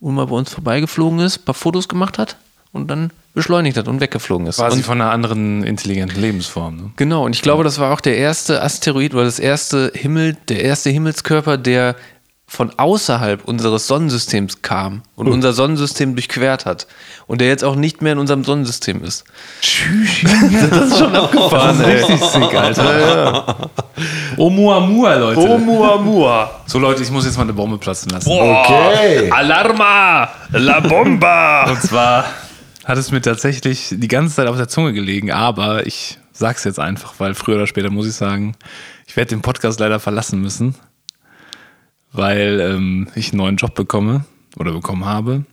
[0.00, 2.36] und mal bei uns vorbeigeflogen ist, ein paar Fotos gemacht hat
[2.72, 4.56] und dann beschleunigt hat und weggeflogen ist.
[4.56, 6.76] Quasi und von einer anderen intelligenten Lebensform.
[6.76, 6.90] Ne?
[6.96, 10.62] Genau, und ich glaube, das war auch der erste Asteroid oder das erste Himmel, der
[10.62, 11.96] erste Himmelskörper, der
[12.52, 16.86] von außerhalb unseres Sonnensystems kam und unser Sonnensystem durchquert hat.
[17.26, 19.24] Und der jetzt auch nicht mehr in unserem Sonnensystem ist.
[20.70, 22.02] das ist schon abgefahren, ey.
[22.02, 23.70] Richtig sick, Alter.
[24.36, 25.40] Oumuamua, Leute.
[25.40, 26.50] Oumuamua.
[26.66, 28.28] So, Leute, ich muss jetzt mal eine Bombe platzen lassen.
[28.30, 29.30] Okay.
[29.30, 30.28] Alarma!
[30.50, 31.64] La bomba!
[31.70, 32.26] Und zwar
[32.84, 36.78] hat es mir tatsächlich die ganze Zeit auf der Zunge gelegen, aber ich sag's jetzt
[36.78, 38.56] einfach, weil früher oder später muss ich sagen,
[39.06, 40.74] ich werde den Podcast leider verlassen müssen,
[42.12, 44.24] weil ähm, ich einen neuen Job bekomme
[44.56, 45.44] oder bekommen habe.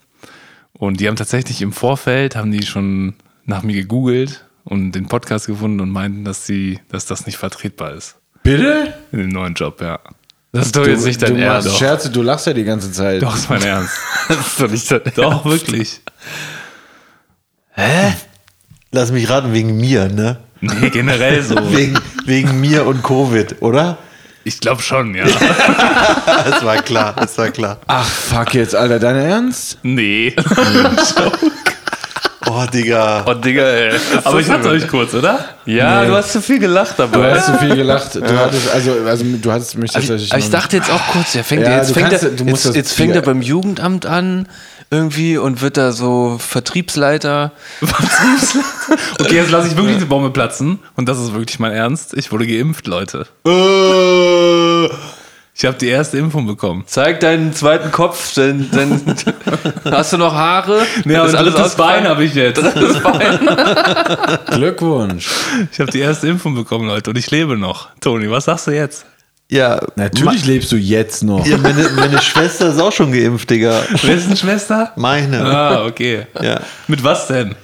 [0.74, 5.48] Und die haben tatsächlich im Vorfeld, haben die schon nach mir gegoogelt und den Podcast
[5.48, 8.16] gefunden und meinten, dass sie, dass das nicht vertretbar ist.
[8.44, 8.94] Bitte?
[9.12, 10.00] In dem neuen Job, ja.
[10.52, 11.80] Das ist doch jetzt nicht du dein machst Ernst.
[11.80, 13.22] Scherze, du lachst ja die ganze Zeit.
[13.22, 13.94] Doch, ist mein Ernst.
[14.28, 16.02] Das ist doch nicht dein Doch, wirklich.
[18.92, 20.38] Lass mich raten, wegen mir, ne?
[20.62, 21.56] Nee, generell so.
[21.72, 23.98] Wegen, wegen mir und Covid, oder?
[24.50, 25.26] Ich glaube schon, ja.
[26.50, 27.78] Das war klar, das war klar.
[27.86, 29.78] Ach, fuck jetzt, Alter, dein Ernst?
[29.84, 30.36] Nee.
[32.52, 33.26] Oh, Digga.
[33.28, 33.92] Oh, Digga, ey.
[34.24, 35.46] Aber ich hatte euch kurz, oder?
[35.66, 37.34] Ja, du hast zu viel gelacht Du dabei.
[37.36, 38.16] hast zu viel gelacht.
[38.16, 40.28] Du hattest, also, also du hattest mich Also tatsächlich.
[40.28, 42.32] ich, aber ich dachte jetzt auch kurz, ja, fängt Ja, jetzt du fängt kannst- er,
[42.32, 44.48] du jetzt, jetzt fängt er beim Jugendamt an
[44.92, 47.52] irgendwie und wird da so Vertriebsleiter.
[49.20, 50.80] Okay, jetzt lasse ich wirklich eine Bombe platzen.
[50.96, 52.14] Und das ist wirklich mein Ernst.
[52.16, 53.28] Ich wurde geimpft, Leute.
[55.54, 56.84] Ich habe die erste Impfung bekommen.
[56.88, 59.02] Zeig deinen zweiten Kopf, denn, denn
[59.92, 60.84] hast du noch Haare?
[61.06, 62.62] Ja, Ist und alles drittes Bein habe ich jetzt.
[64.52, 65.30] Glückwunsch.
[65.72, 67.10] Ich habe die erste Impfung bekommen, Leute.
[67.10, 67.90] Und ich lebe noch.
[68.00, 69.06] Toni, was sagst du jetzt?
[69.52, 71.46] Ja, Natürlich lebst du jetzt noch.
[71.46, 73.82] ja meine, meine Schwester ist auch schon geimpft, Digga.
[73.98, 74.92] Schwester?
[74.96, 75.44] Meine.
[75.44, 76.28] Ah, okay.
[76.40, 76.60] Ja.
[76.88, 77.56] Mit was denn?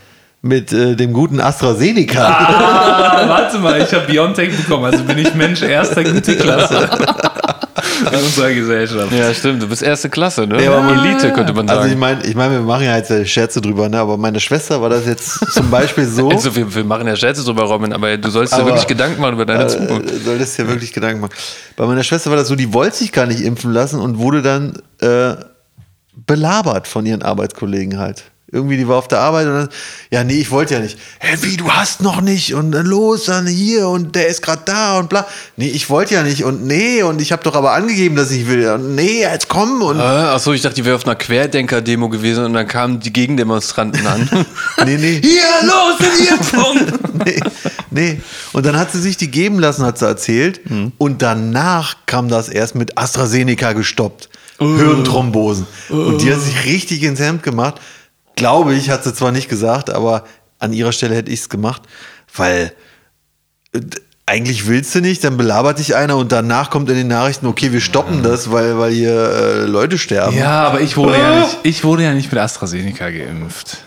[0.41, 2.23] Mit äh, dem guten AstraZeneca.
[2.23, 4.85] Ah, warte mal, ich habe Biontech bekommen.
[4.85, 6.89] Also bin ich Mensch erster Güteklasse.
[8.11, 9.11] In unserer Gesellschaft.
[9.11, 9.61] Ja, stimmt.
[9.63, 10.61] Du bist erste Klasse, ne?
[10.63, 11.99] Ja, aber man- Elite, könnte man Also ich sagen.
[11.99, 13.99] meine, ich mein, wir machen ja jetzt äh, Scherze drüber, ne?
[13.99, 16.29] aber meine Schwester war das jetzt zum Beispiel so.
[16.31, 19.21] also, wir, wir machen ja Scherze drüber, Robin, aber du sollst dir Aber- wirklich Gedanken
[19.21, 20.25] machen über deine äh, Zukunft.
[20.25, 21.33] solltest dir wirklich Gedanken machen.
[21.77, 24.41] Bei meiner Schwester war das so, die wollte sich gar nicht impfen lassen und wurde
[24.41, 25.35] dann äh,
[26.25, 28.23] belabert von ihren Arbeitskollegen halt.
[28.55, 29.69] Irgendwie, die war auf der Arbeit und dann,
[30.11, 30.97] ja, nee, ich wollte ja nicht.
[31.19, 34.61] Hä, wie, du hast noch nicht und dann los, dann hier und der ist gerade
[34.65, 35.27] da und bla.
[35.57, 38.47] Nee, ich wollte ja nicht und nee, und ich habe doch aber angegeben, dass ich
[38.47, 38.67] will.
[38.69, 42.45] Und nee, jetzt komm und Ah, Achso, ich dachte, die wäre auf einer Querdenker-Demo gewesen
[42.45, 44.29] und dann kamen die Gegendemonstranten an.
[44.85, 45.21] nee, nee.
[45.21, 46.99] Hier, los, in die Impfung!
[47.25, 47.39] nee,
[47.91, 48.21] nee.
[48.53, 50.61] Und dann hat sie sich die geben lassen, hat sie erzählt.
[50.97, 54.29] Und danach kam das erst mit AstraZeneca gestoppt.
[54.57, 55.67] Hirnthrombosen.
[55.89, 57.75] Und die hat sich richtig ins Hemd gemacht.
[58.35, 60.23] Glaube ich, hat sie zwar nicht gesagt, aber
[60.59, 61.83] an ihrer Stelle hätte ich es gemacht,
[62.35, 62.73] weil
[63.73, 63.79] äh,
[64.25, 67.71] eigentlich willst du nicht, dann belabert dich einer und danach kommt in den Nachrichten, okay,
[67.71, 70.35] wir stoppen das, weil, weil hier äh, Leute sterben.
[70.35, 73.77] Ja, aber ich wurde ja nicht, ich wurde ja nicht mit AstraZeneca geimpft.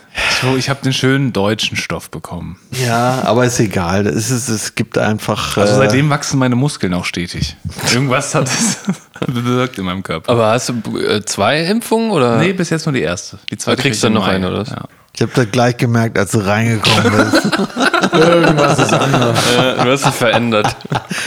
[0.43, 2.59] Ich Ich, habe den schönen deutschen Stoff bekommen.
[2.85, 4.07] Ja, aber ist egal.
[4.07, 5.57] Es, ist, es gibt einfach.
[5.57, 7.57] Also äh, seitdem wachsen meine Muskeln auch stetig.
[7.93, 8.79] Irgendwas hat es
[9.27, 10.31] bewirkt in meinem Körper.
[10.31, 12.39] Aber hast du äh, zwei Impfungen oder?
[12.39, 13.39] nee, bis jetzt nur die erste.
[13.51, 14.37] Die zweite Da kriegst du noch im Mai.
[14.37, 14.65] eine, oder?
[14.65, 14.85] Ja.
[15.19, 17.45] Ich habe das gleich gemerkt, als du reingekommen bist.
[18.13, 19.37] Irgendwas ist anders.
[19.53, 20.77] Ja, du hast dich verändert.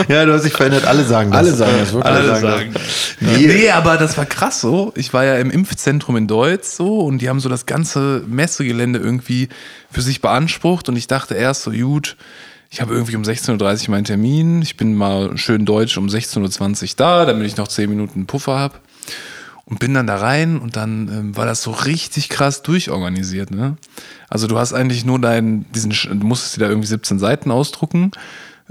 [0.07, 0.85] ja, du hast dich verändert.
[0.85, 1.39] Alle sagen das.
[1.39, 2.13] Alle sagen das wirklich.
[2.13, 2.73] Alle sagen sagen.
[3.19, 3.47] Nee.
[3.47, 3.69] Nee.
[3.71, 4.93] aber das war krass so.
[4.95, 8.97] Ich war ja im Impfzentrum in Deutsch so und die haben so das ganze Messegelände
[8.97, 9.49] irgendwie
[9.91, 12.15] für sich beansprucht und ich dachte erst so, gut,
[12.69, 16.81] ich habe irgendwie um 16.30 Uhr meinen Termin, ich bin mal schön deutsch um 16.20
[16.81, 18.75] Uhr da, damit ich noch 10 Minuten Puffer habe
[19.71, 23.51] und bin dann da rein und dann ähm, war das so richtig krass durchorganisiert.
[23.51, 23.77] Ne?
[24.29, 28.11] Also du hast eigentlich nur deinen, diesen, du musstest dir da irgendwie 17 Seiten ausdrucken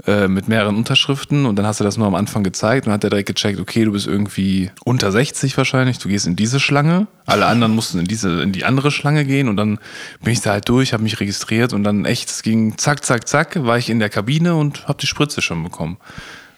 [0.05, 3.01] äh, mit mehreren Unterschriften und dann hast du das nur am Anfang gezeigt und hat
[3.01, 7.07] der direkt gecheckt, okay, du bist irgendwie unter 60 wahrscheinlich, du gehst in diese Schlange,
[7.25, 9.79] alle anderen mussten in diese, in die andere Schlange gehen und dann
[10.21, 13.27] bin ich da halt durch, habe mich registriert und dann echt, es ging zack, zack,
[13.27, 15.97] zack, war ich in der Kabine und habe die Spritze schon bekommen.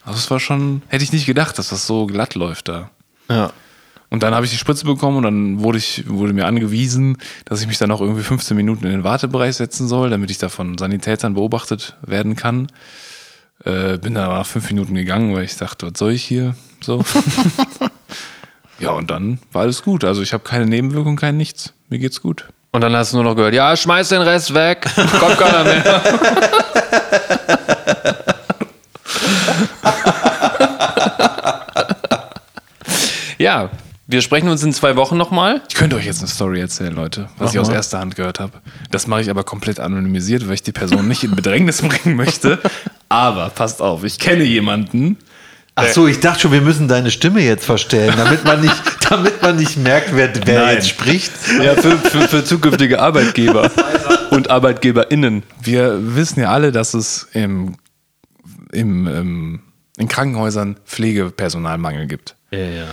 [0.03, 2.89] Also es war schon, hätte ich nicht gedacht, dass das so glatt läuft da.
[3.29, 3.53] Ja.
[4.13, 7.61] Und dann habe ich die Spritze bekommen und dann wurde, ich, wurde mir angewiesen, dass
[7.61, 10.49] ich mich dann auch irgendwie 15 Minuten in den Wartebereich setzen soll, damit ich da
[10.49, 12.67] von Sanitätern beobachtet werden kann.
[13.65, 16.55] Äh, bin dann aber nach fünf Minuten gegangen, weil ich dachte, was soll ich hier?
[16.79, 17.03] So.
[18.79, 20.03] ja, und dann war alles gut.
[20.03, 21.73] Also ich habe keine Nebenwirkung, kein nichts.
[21.89, 22.49] Mir geht's gut.
[22.71, 24.85] Und dann hast du nur noch gehört, ja, schmeiß den Rest weg.
[25.19, 26.03] Kommt keiner mehr.
[33.39, 33.71] ja,
[34.05, 35.61] wir sprechen uns in zwei Wochen nochmal.
[35.69, 38.61] Ich könnte euch jetzt eine Story erzählen, Leute, was ich aus erster Hand gehört habe.
[38.91, 42.59] Das mache ich aber komplett anonymisiert, weil ich die Person nicht in Bedrängnis bringen möchte.
[43.07, 45.17] Aber passt auf, ich kenne jemanden.
[45.75, 48.75] Ach so, ich dachte schon, wir müssen deine Stimme jetzt verstellen, damit man nicht,
[49.09, 50.75] damit man nicht merkt, wer, wer Nein.
[50.75, 51.31] jetzt spricht.
[51.63, 53.71] Ja, für, für, für zukünftige Arbeitgeber
[54.29, 55.43] und ArbeitgeberInnen.
[55.61, 57.77] Wir wissen ja alle, dass es im,
[58.71, 59.61] im, ähm,
[59.97, 62.35] in Krankenhäusern Pflegepersonalmangel gibt.
[62.51, 62.85] Ja, ja.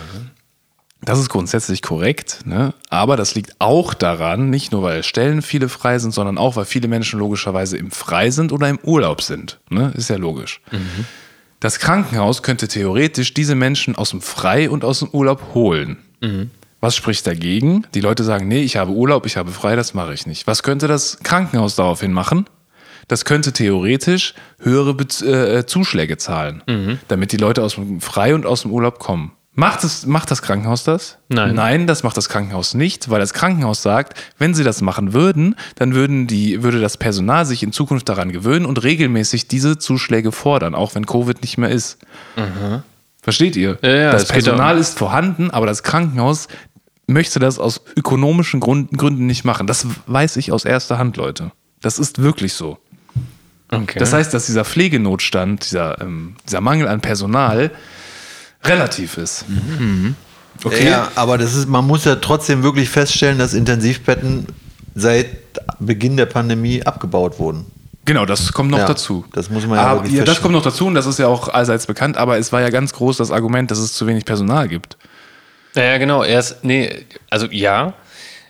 [1.03, 2.75] Das ist grundsätzlich korrekt, ne?
[2.91, 6.67] aber das liegt auch daran, nicht nur weil Stellen viele frei sind, sondern auch weil
[6.67, 9.61] viele Menschen logischerweise im Frei sind oder im Urlaub sind.
[9.71, 9.93] Ne?
[9.97, 10.61] Ist ja logisch.
[11.59, 15.99] Das Krankenhaus könnte theoretisch diese Menschen aus dem Frei und aus dem Urlaub holen.
[16.81, 17.87] Was spricht dagegen?
[17.95, 20.47] Die Leute sagen, nee, ich habe Urlaub, ich habe frei, das mache ich nicht.
[20.47, 22.47] Was könnte das Krankenhaus daraufhin machen?
[23.09, 26.63] Das könnte theoretisch höhere Bez äh, Zuschläge zahlen,
[27.09, 29.33] damit die Leute aus dem Frei und aus dem Urlaub kommen.
[29.55, 31.19] Macht, es, macht das Krankenhaus das?
[31.29, 31.55] Nein.
[31.57, 35.57] Nein, das macht das Krankenhaus nicht, weil das Krankenhaus sagt, wenn sie das machen würden,
[35.75, 40.31] dann würden die, würde das Personal sich in Zukunft daran gewöhnen und regelmäßig diese Zuschläge
[40.31, 41.99] fordern, auch wenn Covid nicht mehr ist.
[43.23, 43.77] Versteht ihr?
[43.83, 46.47] Ja, ja, das Personal ist vorhanden, aber das Krankenhaus
[47.09, 49.67] möchte das aus ökonomischen Gründen nicht machen.
[49.67, 51.51] Das weiß ich aus erster Hand, Leute.
[51.83, 52.79] Das ist wirklich so.
[53.73, 53.99] Okay.
[53.99, 57.71] Das heißt, dass dieser Pflegenotstand, dieser, ähm, dieser Mangel an Personal
[58.65, 59.45] relativ ist.
[60.65, 60.89] Okay.
[60.89, 64.47] Ja, aber das ist, man muss ja trotzdem wirklich feststellen, dass Intensivbetten
[64.95, 65.27] seit
[65.79, 67.67] Beginn der Pandemie abgebaut wurden.
[68.05, 69.25] Genau, das kommt noch Ja, dazu.
[69.33, 71.29] das muss man ja aber, wirklich ja, Das kommt noch dazu und das ist ja
[71.29, 74.25] auch allseits bekannt, aber es war ja ganz groß das Argument, dass es zu wenig
[74.25, 74.97] Personal gibt.
[75.75, 76.25] Ja, ja, genau.
[76.25, 77.95] Erst, nee, also ja.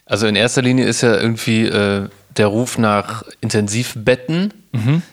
[0.07, 4.53] Also in erster Linie ist ja irgendwie äh, der Ruf nach Intensivbetten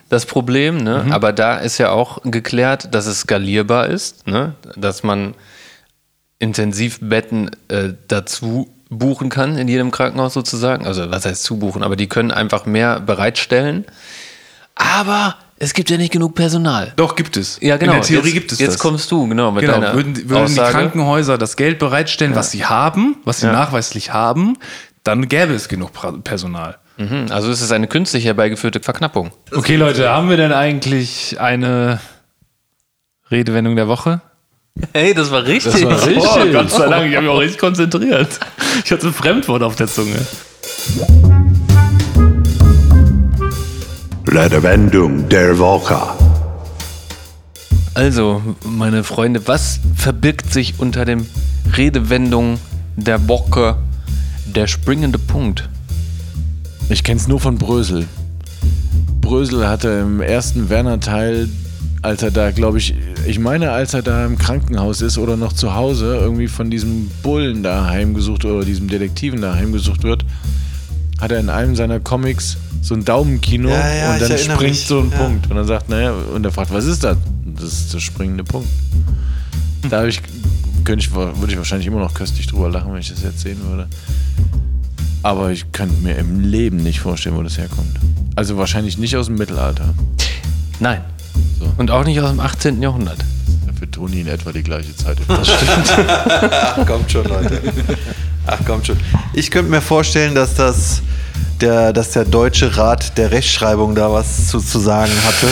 [0.09, 1.07] das Problem, ne?
[1.09, 4.53] Aber da ist ja auch geklärt, dass es skalierbar ist, ne?
[4.76, 5.34] Dass man
[6.39, 10.86] Intensivbetten äh, dazu buchen kann in jedem Krankenhaus sozusagen.
[10.86, 13.86] Also was heißt zubuchen, aber die können einfach mehr bereitstellen.
[14.76, 16.93] Aber es gibt ja nicht genug Personal.
[16.95, 17.57] Doch, gibt es.
[17.61, 17.93] Ja, genau.
[17.93, 18.80] In der Theorie jetzt, gibt es Jetzt das.
[18.80, 20.55] kommst du, genau, mit Genau, deiner würden, würden die.
[20.55, 23.53] Krankenhäuser das Geld bereitstellen, was sie haben, was sie Ja.
[23.53, 24.57] nachweislich haben,
[25.03, 25.91] dann gäbe es genug
[26.24, 26.78] Personal.
[26.98, 29.32] Mhm, Also ist es eine künstlich herbeigeführte Verknappung.
[29.54, 32.00] Okay, Leute, haben wir denn eigentlich eine
[33.30, 34.22] Redewendung der Woche?
[34.93, 35.74] Hey, das war richtig.
[35.74, 36.24] Das war richtig.
[36.24, 38.39] Oh, Gott sei Dank, ich habe mich auch richtig konzentriert.
[38.86, 40.16] Ich hatte ein Fremdwort auf der Zunge.
[44.28, 45.98] Redewendung der Woche.
[47.93, 51.26] Also, meine Freunde, was verbirgt sich unter dem
[51.76, 52.60] Redewendung
[52.95, 53.78] der Bocke
[54.45, 55.70] der springende Punkt?
[56.90, 58.06] Ich kenne es nur von Brösel.
[59.22, 61.50] Brösel hatte im ersten Werner-Teil,
[62.02, 65.52] als er da, glaube ich, ich meine, als er da im Krankenhaus ist oder noch
[65.52, 70.24] zu Hause, irgendwie von diesem Bullen da heimgesucht oder diesem Detektiven da heimgesucht wird,
[71.20, 74.86] hat er in einem seiner Comics so ein Daumenkino Ja, ja, und dann springt mich.
[74.86, 75.18] so ein Ja.
[75.18, 75.50] Punkt.
[75.50, 77.18] Und dann sagt, naja, und er fragt, was ist das?
[77.46, 78.70] Das ist der springende Punkt.
[79.90, 80.22] Da ich,
[80.86, 83.58] könnte ich, würde ich wahrscheinlich immer noch köstlich drüber lachen, wenn ich das jetzt sehen
[83.68, 83.88] würde.
[85.24, 87.97] Aber ich könnte mir im Leben nicht vorstellen, wo das herkommt.
[88.36, 89.93] Also wahrscheinlich nicht aus dem Mittelalter.
[90.80, 91.01] Nein.
[91.78, 92.82] Und auch nicht aus dem 18.
[92.82, 93.18] Jahrhundert.
[93.78, 95.18] Für Toni in etwa die gleiche Zeit.
[95.28, 97.61] Ach, kommt schon, Leute.
[98.47, 98.97] Ach, kommt schon.
[99.34, 101.03] Ich könnte mir vorstellen, dass das
[101.61, 105.47] der, dass der Deutsche Rat der Rechtschreibung da was zu, zu sagen hatte.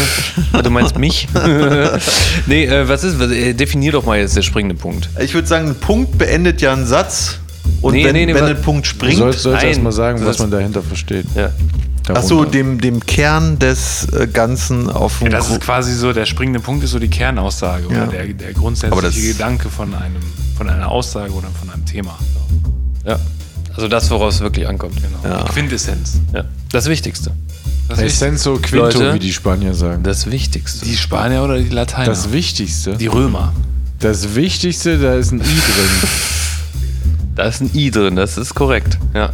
[0.63, 1.27] Du meinst mich?
[2.47, 5.09] nee, äh, was ist, was, äh, definier doch mal jetzt der springende Punkt.
[5.19, 7.39] Ich würde sagen, ein Punkt beendet ja einen Satz.
[7.81, 9.69] Und Nee, wenn, nee, nee, wenn ein Punkt Du springt, sollst, sollst Nein.
[9.69, 11.25] erst mal sagen, Du was man dahinter versteht.
[11.35, 11.51] Ja.
[12.13, 16.25] achso, dem, dem Kern des äh, Ganzen auf dem Ja, das ist quasi so, der
[16.25, 18.03] springende Punkt ist so die Kernaussage Ja.
[18.03, 20.21] oder der, der grundsätzliche Gedanke von, einem,
[20.57, 22.17] von einer Aussage oder von einem Thema.
[23.05, 23.19] ja.
[23.75, 24.95] Also das, woraus es wirklich ankommt.
[24.95, 25.43] Genau.
[25.43, 26.13] Die Quintessenz.
[26.33, 26.45] Ja.
[26.71, 27.31] Das Wichtigste.
[27.89, 29.13] Das Essenzo quinto, Leute.
[29.15, 30.01] wie die Spanier sagen.
[30.01, 30.85] Das Wichtigste.
[30.85, 32.05] die Spanier oder die Lateiner?
[32.05, 32.95] Das Wichtigste.
[32.95, 33.51] die Römer.
[33.99, 36.09] Das Wichtigste, da ist ein I drin.
[37.35, 38.97] Da ist ein I drin, das ist korrekt.
[39.13, 39.31] Ja.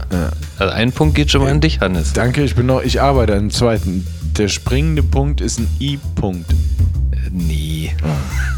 [0.57, 2.13] Also ein Punkt geht schon mal an dich, Hannes.
[2.13, 4.05] Danke, ich bin noch, ich arbeite an dem zweiten.
[4.37, 6.53] Der springende Punkt ist ein I-Punkt.
[7.31, 7.95] Nee.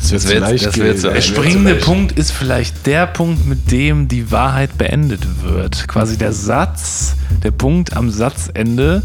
[0.02, 3.06] Das wird Das wär jetzt- das wär jetzt so Der springende Punkt ist vielleicht der
[3.06, 5.88] Punkt, mit dem die Wahrheit beendet wird.
[5.88, 9.04] Quasi der Satz, der Punkt am Satzende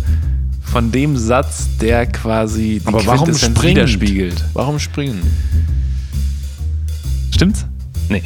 [0.62, 3.62] von dem Satz, der quasi die Aber warum springend?
[3.62, 4.44] widerspiegelt.
[4.54, 5.20] Warum springen?
[7.34, 7.66] Stimmt's?
[8.08, 8.22] Nee.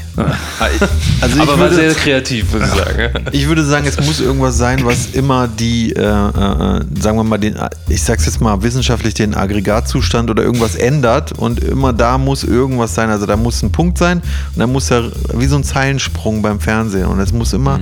[1.20, 3.26] Also ich Aber war würde, sehr kreativ, würde ich sagen.
[3.33, 7.39] ich würde sagen, es muss irgendwas sein, was immer die, äh, äh, sagen wir mal,
[7.39, 7.57] den,
[7.89, 12.95] ich sag's jetzt mal wissenschaftlich, den Aggregatzustand oder irgendwas ändert und immer da muss irgendwas
[12.95, 13.11] sein.
[13.11, 15.03] Also da muss ein Punkt sein und da muss ja
[15.35, 17.80] wie so ein Zeilensprung beim Fernsehen und es muss immer,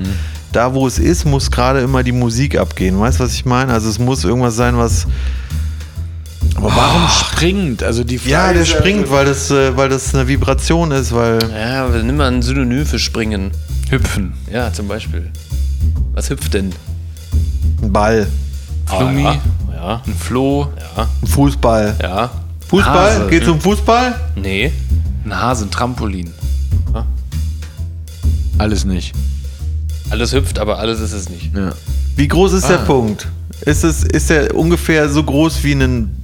[0.53, 2.98] da wo es ist, muss gerade immer die Musik abgehen.
[2.98, 3.72] Weißt du, was ich meine?
[3.72, 5.07] Also es muss irgendwas sein, was
[6.57, 7.82] Aber warum springend?
[7.82, 11.14] Also die Frage Ja, der ist springt, weil das, äh, weil das eine Vibration ist,
[11.14, 11.38] weil.
[11.53, 13.51] Ja, aber nimm mal ein Synonym für springen.
[13.91, 14.34] Hüpfen.
[14.53, 15.30] Ja, zum Beispiel.
[16.12, 16.72] Was hüpft denn?
[17.82, 18.26] Ein Ball,
[18.86, 19.26] Flummi.
[19.26, 19.38] Ah,
[19.72, 20.03] ja.
[20.07, 20.68] Ein Floh.
[20.97, 21.09] Ja.
[21.22, 21.97] ein Fußball.
[22.01, 22.30] Ja.
[22.68, 23.14] Fußball?
[23.14, 23.26] Hase.
[23.28, 24.14] Geht's um Fußball?
[24.36, 24.72] Nee.
[25.24, 26.32] Ein Hase, ein Trampolin.
[28.59, 29.14] Alles nicht.
[30.11, 31.57] Alles hüpft, aber alles ist es nicht.
[31.57, 31.72] Ja.
[32.16, 33.26] Wie groß ist der Punkt?
[33.62, 36.14] Ist, es, ist der ungefähr so groß wie ein.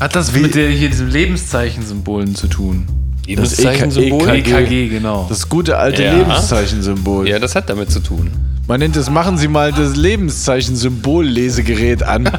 [0.00, 2.86] Hat das Wie- mit der, hier diesen Lebenszeichensymbolen zu tun?
[3.26, 4.28] Lebenszeichen-Symbol?
[4.30, 4.48] EK.
[4.52, 5.26] EKG, genau.
[5.28, 6.14] Das gute alte Ja.
[6.16, 7.28] Lebenszeichen-Symbol.
[7.28, 8.30] Ja, das hat damit zu tun.
[8.66, 12.28] Man nennt es, machen Sie mal das Lebenszeichen-Symbol-Lesegerät an.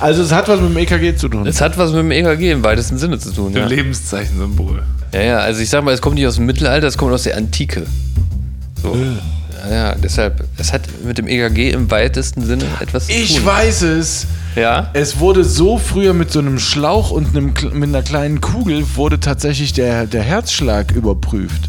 [0.00, 1.46] also es hat was mit dem EKG zu tun.
[1.46, 3.52] Es hat was mit dem EKG im weitesten Sinne zu tun.
[3.52, 3.68] Dem Ja.
[3.68, 4.82] Lebenszeichen-Symbol.
[5.12, 7.24] ja, ja, also ich sag mal, es kommt nicht aus dem Mittelalter, es kommt aus
[7.24, 7.86] der Antike.
[8.82, 8.96] So.
[9.70, 13.46] Ja, deshalb, es hat mit dem EKG im weitesten Sinne etwas zu Ich tun.
[13.46, 14.26] weiß es.
[14.56, 14.90] Ja.
[14.92, 19.20] Es wurde so früher mit so einem Schlauch und einem, mit einer kleinen Kugel wurde
[19.20, 21.68] tatsächlich der, der Herzschlag überprüft.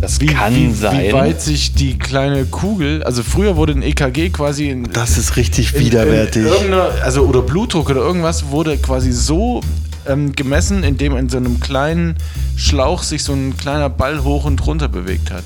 [0.00, 1.02] Das Wie, kann wie, sein.
[1.08, 5.36] Wie weit sich die kleine Kugel, also früher wurde ein EKG quasi in, Das ist
[5.36, 6.46] richtig in- widerwärtig.
[6.66, 9.60] In also oder Blutdruck oder irgendwas wurde quasi so
[10.08, 12.16] ähm, gemessen, indem in so einem kleinen
[12.56, 15.44] Schlauch sich so ein kleiner Ball hoch und runter bewegt hat.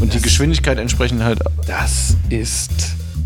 [0.00, 1.40] Und die Geschwindigkeit entsprechend halt.
[1.66, 2.70] das ist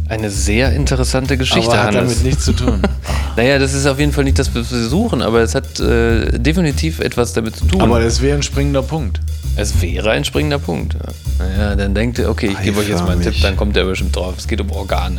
[0.09, 2.13] eine sehr interessante Geschichte, aber hat Hannes.
[2.13, 2.83] damit nichts zu tun.
[3.35, 6.39] Naja, das ist auf jeden Fall nicht das, was wir suchen, aber es hat äh,
[6.39, 7.81] definitiv etwas damit zu tun.
[7.81, 9.21] aber das wäre ein springender Punkt.
[9.57, 10.93] es wäre ein springender Punkt.
[10.93, 11.47] Ja.
[11.47, 13.23] Naja, dann denkt ihr, okay, ich gebe euch jetzt mal einen.
[13.23, 14.35] Tipp, dann kommt der bestimmt drauf.
[14.37, 15.17] Es geht um Organe.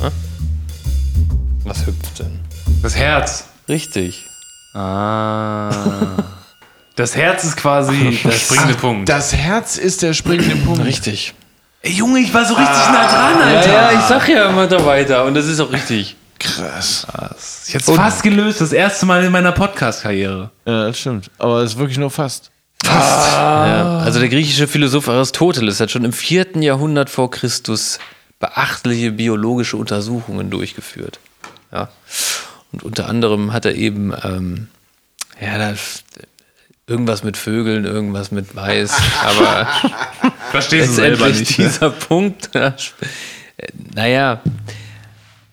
[0.00, 0.10] Hm?
[1.62, 2.40] Was hüpft denn?
[2.82, 3.44] Das Herz.
[3.68, 4.26] Richtig.
[4.74, 5.70] Ah.
[6.96, 9.08] Das Herz ist quasi der springende Punkt.
[9.08, 10.84] Das Herz ist der springende Punkt.
[10.84, 11.34] Richtig.
[11.82, 13.72] Ey, Junge, ich war so richtig nah dran, Ja, Alter.
[13.72, 16.16] ja, ich sag ja immer da weiter und das ist auch richtig.
[16.38, 17.06] Krass.
[17.66, 20.50] Ich hätte es fast gelöst, das erste Mal in meiner Podcast-Karriere.
[20.66, 21.30] Ja, das stimmt.
[21.38, 22.50] Aber es ist wirklich nur fast.
[22.84, 23.98] Ja.
[24.04, 26.58] Also der griechische Philosoph Aristoteles hat schon im 4.
[26.60, 27.98] Jahrhundert vor Christus
[28.38, 31.18] beachtliche biologische Untersuchungen durchgeführt.
[31.72, 31.88] Ja.
[32.72, 34.68] Und unter anderem hat er eben ähm,
[35.40, 35.74] ja, da,
[36.86, 39.66] irgendwas mit Vögeln, irgendwas mit Mais, aber
[40.50, 41.58] Verstehst du selber nicht.
[41.58, 41.66] Ne?
[41.66, 42.50] dieser Punkt.
[42.54, 42.98] Ja, sp-
[43.56, 44.40] äh, naja,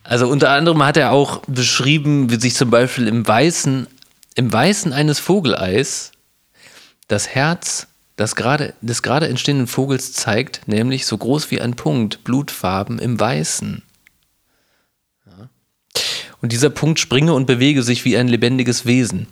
[0.03, 3.87] also unter anderem hat er auch beschrieben, wie sich zum Beispiel im Weißen,
[4.35, 6.11] im Weißen eines Vogeleis
[7.07, 12.23] das Herz das gerade, des gerade entstehenden Vogels zeigt, nämlich so groß wie ein Punkt,
[12.23, 13.81] Blutfarben im Weißen.
[16.41, 19.27] Und dieser Punkt springe und bewege sich wie ein lebendiges Wesen.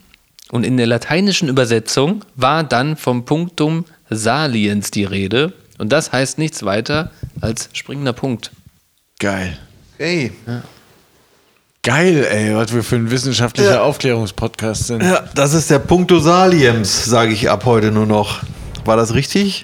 [0.52, 5.54] Und in der lateinischen Übersetzung war dann vom Punktum saliens die Rede.
[5.78, 8.52] Und das heißt nichts weiter als springender Punkt.
[9.20, 9.58] Geil.
[9.98, 10.32] Ey.
[11.84, 13.82] Geil, ey, was wir für ein wissenschaftlicher Ja.
[13.82, 15.02] Aufklärungspodcast sind.
[15.04, 18.42] Ja, das ist der Punkto Saliems, sage ich ab heute nur noch.
[18.86, 19.64] War das richtig?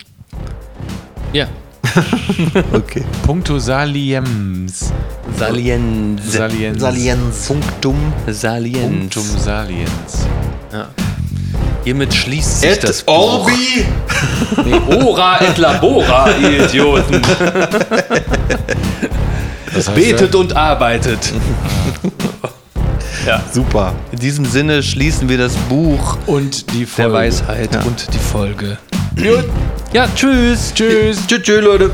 [1.34, 1.48] Ja.
[2.74, 3.04] Okay.
[3.26, 4.92] Puncto Saliems.
[5.38, 6.22] Salienz.
[6.34, 6.80] Salienz.
[6.82, 7.48] Salienz.
[7.48, 7.96] Punktum
[8.28, 9.14] Salienz.
[9.16, 10.28] Punctum Saliens.
[11.84, 13.14] Hiermit schließt sich das Buch.
[13.46, 13.86] Orbi!
[14.66, 17.22] Nee, ora et labora, ihr Idioten.
[19.74, 21.32] Das heißt, Betet und arbeitet.
[23.52, 23.94] Super.
[24.12, 27.14] In diesem Sinne schließen wir das Buch Und die der Folge.
[27.14, 28.78] Weisheit und die Folge.
[29.94, 30.74] Ja, tschüss.
[30.74, 31.28] Tschüss.
[31.28, 31.92] Tschüss, tschüss, Leute.